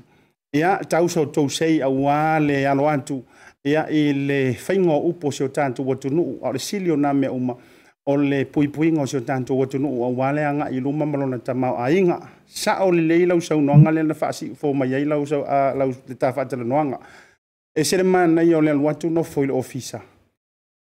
[0.54, 3.24] ia tausa o tou sei auā le alo atu
[3.64, 6.92] ia i le faiga o upu o se o tatou atunuu a o le sili
[6.92, 7.58] o na mea uma.
[8.08, 11.76] o le puipuiga o se o tatou atunuu auā leaga i luma ma lona tamao
[11.84, 17.00] aiga saʻo lelei lausaunoaga le na faasiʻu fomai ai le tafaatalanoaga
[17.76, 20.02] e sele manai o le alu atu nofo i le ofisa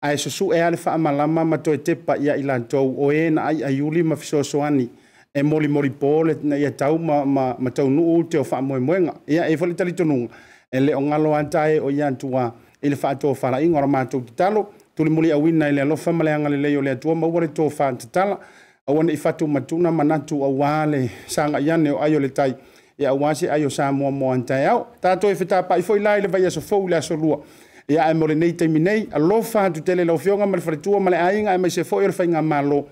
[0.03, 4.03] ae susuʻe a le faamalama ma toe tepa ia i latou o ē na aiaiuli
[4.03, 4.89] ma fesoasoani
[5.35, 9.75] e molimoli pō ia tau ma, ma, ma taunuu te o faamoemoega ia e fole
[9.75, 10.31] talitonuga
[10.73, 12.53] e le o galo atae o ia atuā
[12.83, 16.49] i le faatofalaʻiga o la matou tatalo tulimuli auina i le alofa ma le aga
[16.49, 18.39] lelei o le atua maua le tofātatala
[18.87, 22.55] aua neʻi fatumatuna manatu auā le sagaʻi o ai le tai
[22.99, 26.89] ia auā seʻai o sa mo ana taeao tatou e fetapaʻi foʻi la le vaiasofou
[26.89, 27.41] i le asolua
[27.89, 31.19] ia e mo lenei taimi nei alofa hatutele laufioga ma le faletua ma e le
[31.21, 32.85] aiga e maise foʻi o le faiga mālō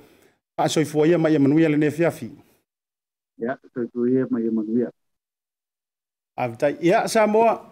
[0.56, 2.30] faasoifua ia ma ia manuia lenei afiafi
[3.38, 4.90] ia soifuia ma ia manuia.
[6.36, 7.70] Avetai ia sa moa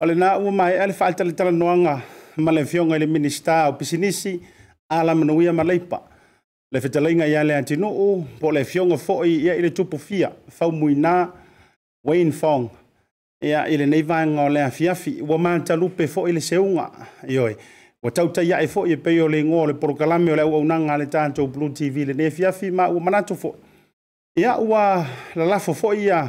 [0.00, 4.40] o lenā ua maeʻa le faaletalatalanoaga ma le fioga i le minista o pisinisi
[4.88, 6.00] a lamanuia ma leipa
[6.72, 11.28] le fetalaiga ia le atinuu po le fioga foʻi ia i le tupufia faumuinā
[12.04, 12.70] wayne fong
[13.42, 15.22] ia i lenei vaega o le afiafi.
[15.22, 16.90] Ua matalupe foʻi le seuga
[17.28, 17.56] ioe
[18.02, 20.98] ua tautaiaʻe foʻi e pei o le igoa o le polokalame o le auaunaga a
[20.98, 23.54] le tatou blue tv lenei afiafi ma ua manatu foʻi
[24.36, 26.28] ia ua lalafo foʻi ia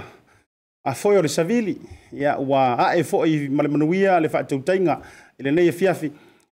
[0.84, 1.78] afoe o le savili.
[2.14, 5.02] Ia ua aʻe foʻi ma le manuia le faatautaiga
[5.42, 6.12] i lenei fiafi.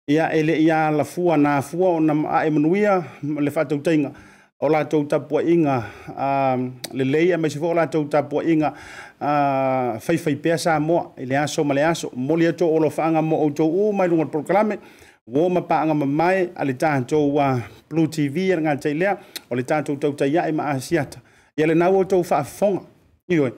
[0.08, 4.12] Ia e leʻi lafua na afua ona aʻe manuia le faatautaiga
[4.60, 5.84] o latou tapuaʻiga
[6.94, 8.72] lelei a maise foʻi o latou tapuaʻiga
[10.00, 11.12] faifai pea sa moa.
[11.18, 12.12] I le aso ma le aso.
[12.16, 14.80] Moli atu olofaaga mo outou u mai luga le polokalame
[15.28, 17.38] ua ma paaga mamae a le tatou
[17.90, 19.18] blue tv e le gatai lea
[19.52, 21.20] o le tatou tautaiaʻe ma asiata.
[21.58, 22.82] Ia lenau outou faafofoga
[23.30, 23.52] ioe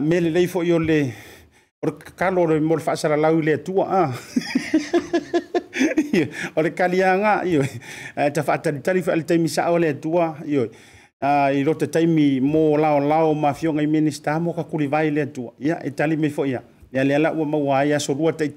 [0.00, 1.12] me lelei foʻi o le
[1.82, 4.12] o le kalo le mo le faasalalau lau le atua a
[6.56, 7.64] o le kaliaga io
[8.34, 10.68] ta faatalitali fa le taimi saʻo le atua io
[11.56, 15.22] i lo taimi mo lao lao ma fionga i minista mo ka kuli vai le
[15.22, 16.62] atua ia e tali me fo ia.
[16.92, 18.52] Ia le ala ua maua ia solua te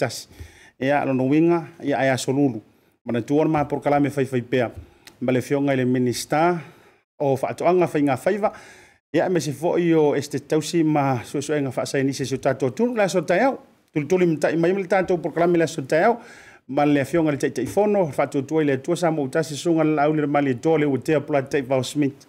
[0.79, 2.61] ia lo no winga ia ia solulu.
[3.05, 4.71] Mana tuor ma por kala me fai fai pea.
[5.21, 6.59] Ma le fionga i le minista
[7.19, 8.82] o faatoanga fai ngā faiva ia
[9.13, 12.95] Ya me se foʻi o este tausi ma so suʻesuʻega faasainisi se o tatou tulu
[12.95, 13.59] la so taeao
[13.93, 16.17] tulituli mataʻi mai ma le tatou proklame la so taeao
[16.67, 20.51] ma le afioga le taʻitaʻifono faatuatua i le atua sa moutasi suga lalaau le mali
[20.51, 22.25] etoa le ua tea pola taʻi valsmith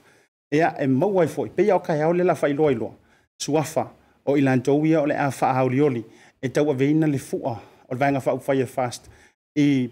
[0.53, 2.93] ia e maua ai foʻi peia o kaeao le la faailoa iloa
[3.39, 3.89] suafa
[4.27, 6.05] o i latou ia o le a faaaolioli
[6.43, 7.57] e tauaveina le fuʻa
[7.89, 9.09] o le fa faaufai e fast.
[9.57, 9.89] I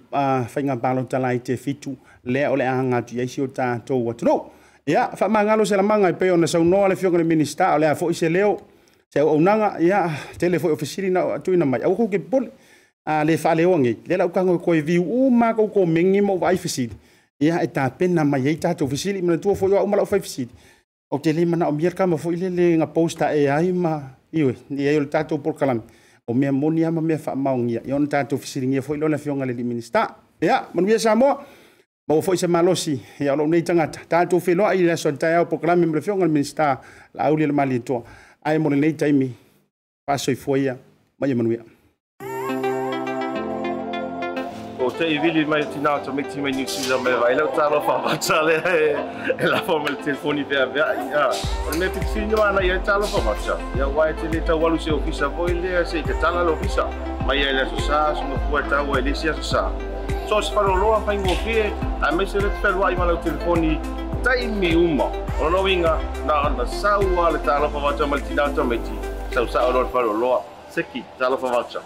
[0.48, 4.52] faiga palotala i te fitu lea o le a agatu i aisi o tatou No!
[4.86, 7.94] Ya, ia faamagalo se lamaga manga pei ona saunoa le fioga le minista ale a
[7.94, 8.60] foʻi se leo
[9.08, 11.82] se auaunaga ya tele foʻi ofesili na o atuina mai.
[11.82, 12.50] Au kou ke pole
[13.06, 16.92] a le faaleoagi le laukaga koe ko makou komegi ma uvaai fesili
[17.40, 20.50] ia e tapena mai ai tatou fesili manatua foʻi o aʻu ma laʻu fai fesili
[21.10, 24.02] o te lima na o mia kama foʻi le le gapost tae ai ma
[24.34, 25.82] o le tatou polokalami
[26.26, 29.64] o mea moni ama mea faamaogia ia ona tatou fesiligia foʻi lona fioga le lii
[29.64, 30.16] minista.
[30.42, 31.38] Ia manuia sa mo
[32.12, 34.00] o foi se malosi nei tangata.
[34.74, 35.46] I raso tai au
[37.12, 37.82] la le mali
[38.44, 39.36] ai mo nei taimi
[40.06, 41.64] e manuia.
[44.78, 46.22] O te i vili mai tina to me
[46.98, 47.46] me vai la
[47.80, 48.62] fa baciale
[49.38, 51.88] e la forma il telefoni pe o me
[52.42, 52.60] ana
[53.06, 53.20] fa
[53.86, 54.42] wai te le
[54.78, 56.88] se ofisa voi le se te tala lo ofisa.
[57.24, 59.91] Mai le sa so mo fuata o sa.
[60.28, 63.78] so sy faloloa faigofie a maise le talua'i ma lau telefoni
[64.24, 65.10] taimi uma.
[65.40, 68.94] O loiga na ona saua le talofa vaca ma le tinā tamaiti
[69.34, 70.38] sausa'o loa le faloloa
[70.70, 71.80] seki talofa vaca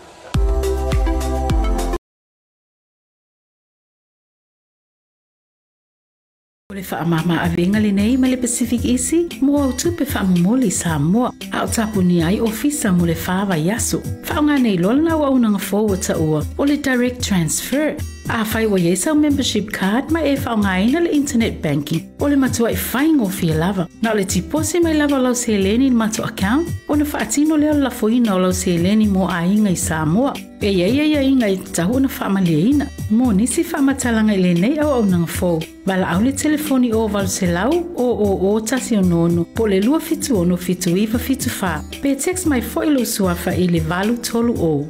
[6.70, 10.99] O le whaamama avenga le nei ma le Pacific Easy, mua au tupe whaamomoli sa
[10.99, 14.03] mua, a tapu ni ai ofisa mo le whaava yaso.
[14.29, 17.97] Whaonga nei lol na au au nanga forward ta o le direct transfer.
[18.29, 22.37] A whai wa o membership card ma e whaonga ina le internet banking, o le
[22.37, 23.89] matua i whaingo fia lava.
[24.03, 27.74] Na o le tipose mai lava lau se leni mato account, o na whaatino leo
[27.74, 30.35] la foina o lau se eleni mo a inga i Samoa.
[30.61, 32.87] E ia ia ia inga i tahu na whaamalia ina.
[33.11, 35.62] Mo nisi whaamatalanga i le nei au au nang fōu.
[35.87, 39.66] Bala au le telefoni o valu se lau o o o tasi o nono po
[39.66, 41.81] le lua fitu ono fitu iwa fitu fa.
[42.03, 44.87] Pe text mai fo ilo suafa i le valu tolu o.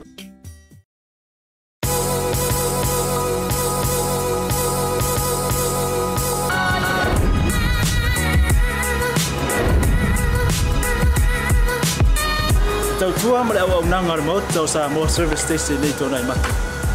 [13.21, 16.51] tua ma le au aunaga o le maota sa moa service station nei tonai matu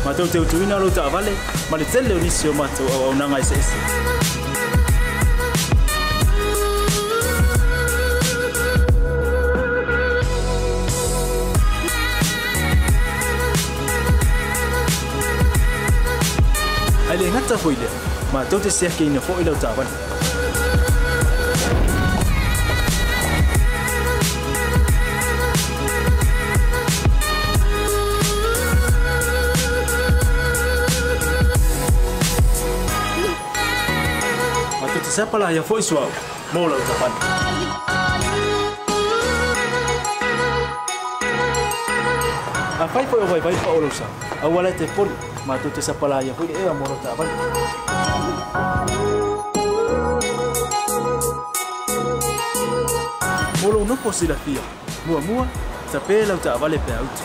[0.06, 1.34] matou te utuina o lou taavale
[1.70, 3.78] ma le tele o nisi o matou auaunaga eseese
[17.10, 17.92] ai le gata foi lea
[18.34, 20.11] matou te seakeina foʻi lau taavale
[35.22, 36.10] siapalah yang voice wow
[36.50, 37.14] mula ucapan
[42.82, 44.02] a fai po vai vai pa ulusa
[44.42, 45.14] a wala te poli
[45.46, 47.30] ma tu te siapalah yang voice era mora ta bali
[53.62, 54.58] Molo no posila fia,
[55.06, 55.46] mua mua,
[55.94, 57.24] tapela uta avale pe autu.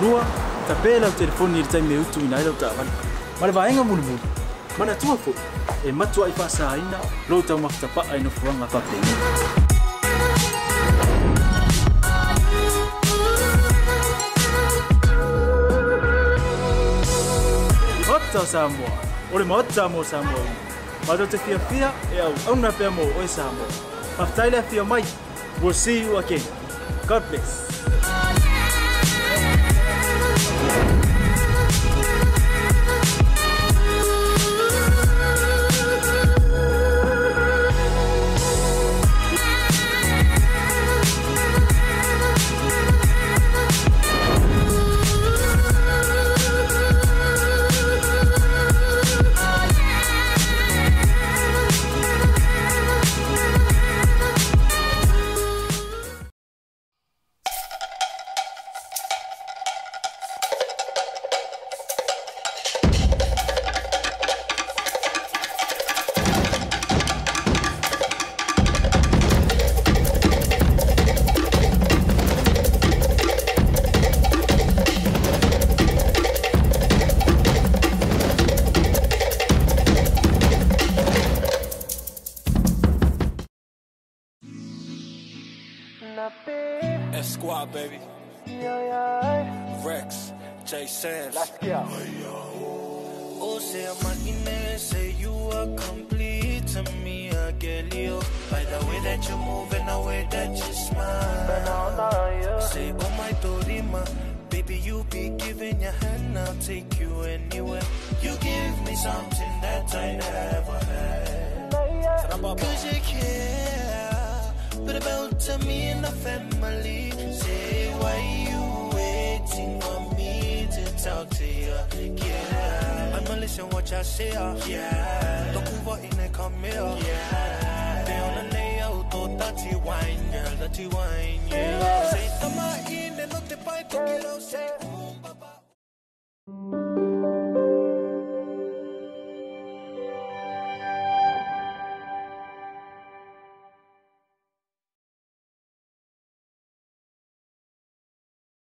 [0.00, 0.24] Lua,
[0.64, 2.88] tapela uta telefoni ili taimi utu inaila uta avale.
[3.40, 4.24] Mare vaenga mulu mulu,
[4.80, 5.55] mana tua fuku.
[5.86, 6.74] E matua i fasa
[7.28, 8.96] lo tau mafta pa ai no fuanga pa pe.
[18.10, 18.90] Ota Samoa.
[19.32, 20.42] Ore mota mo Samoa.
[21.04, 21.16] ina.
[21.16, 23.68] do te fia fia e au au na pe mo o Samoa.
[24.18, 25.04] Maftaile fia mai.
[25.62, 26.42] We'll see you again.
[27.06, 27.75] God bless.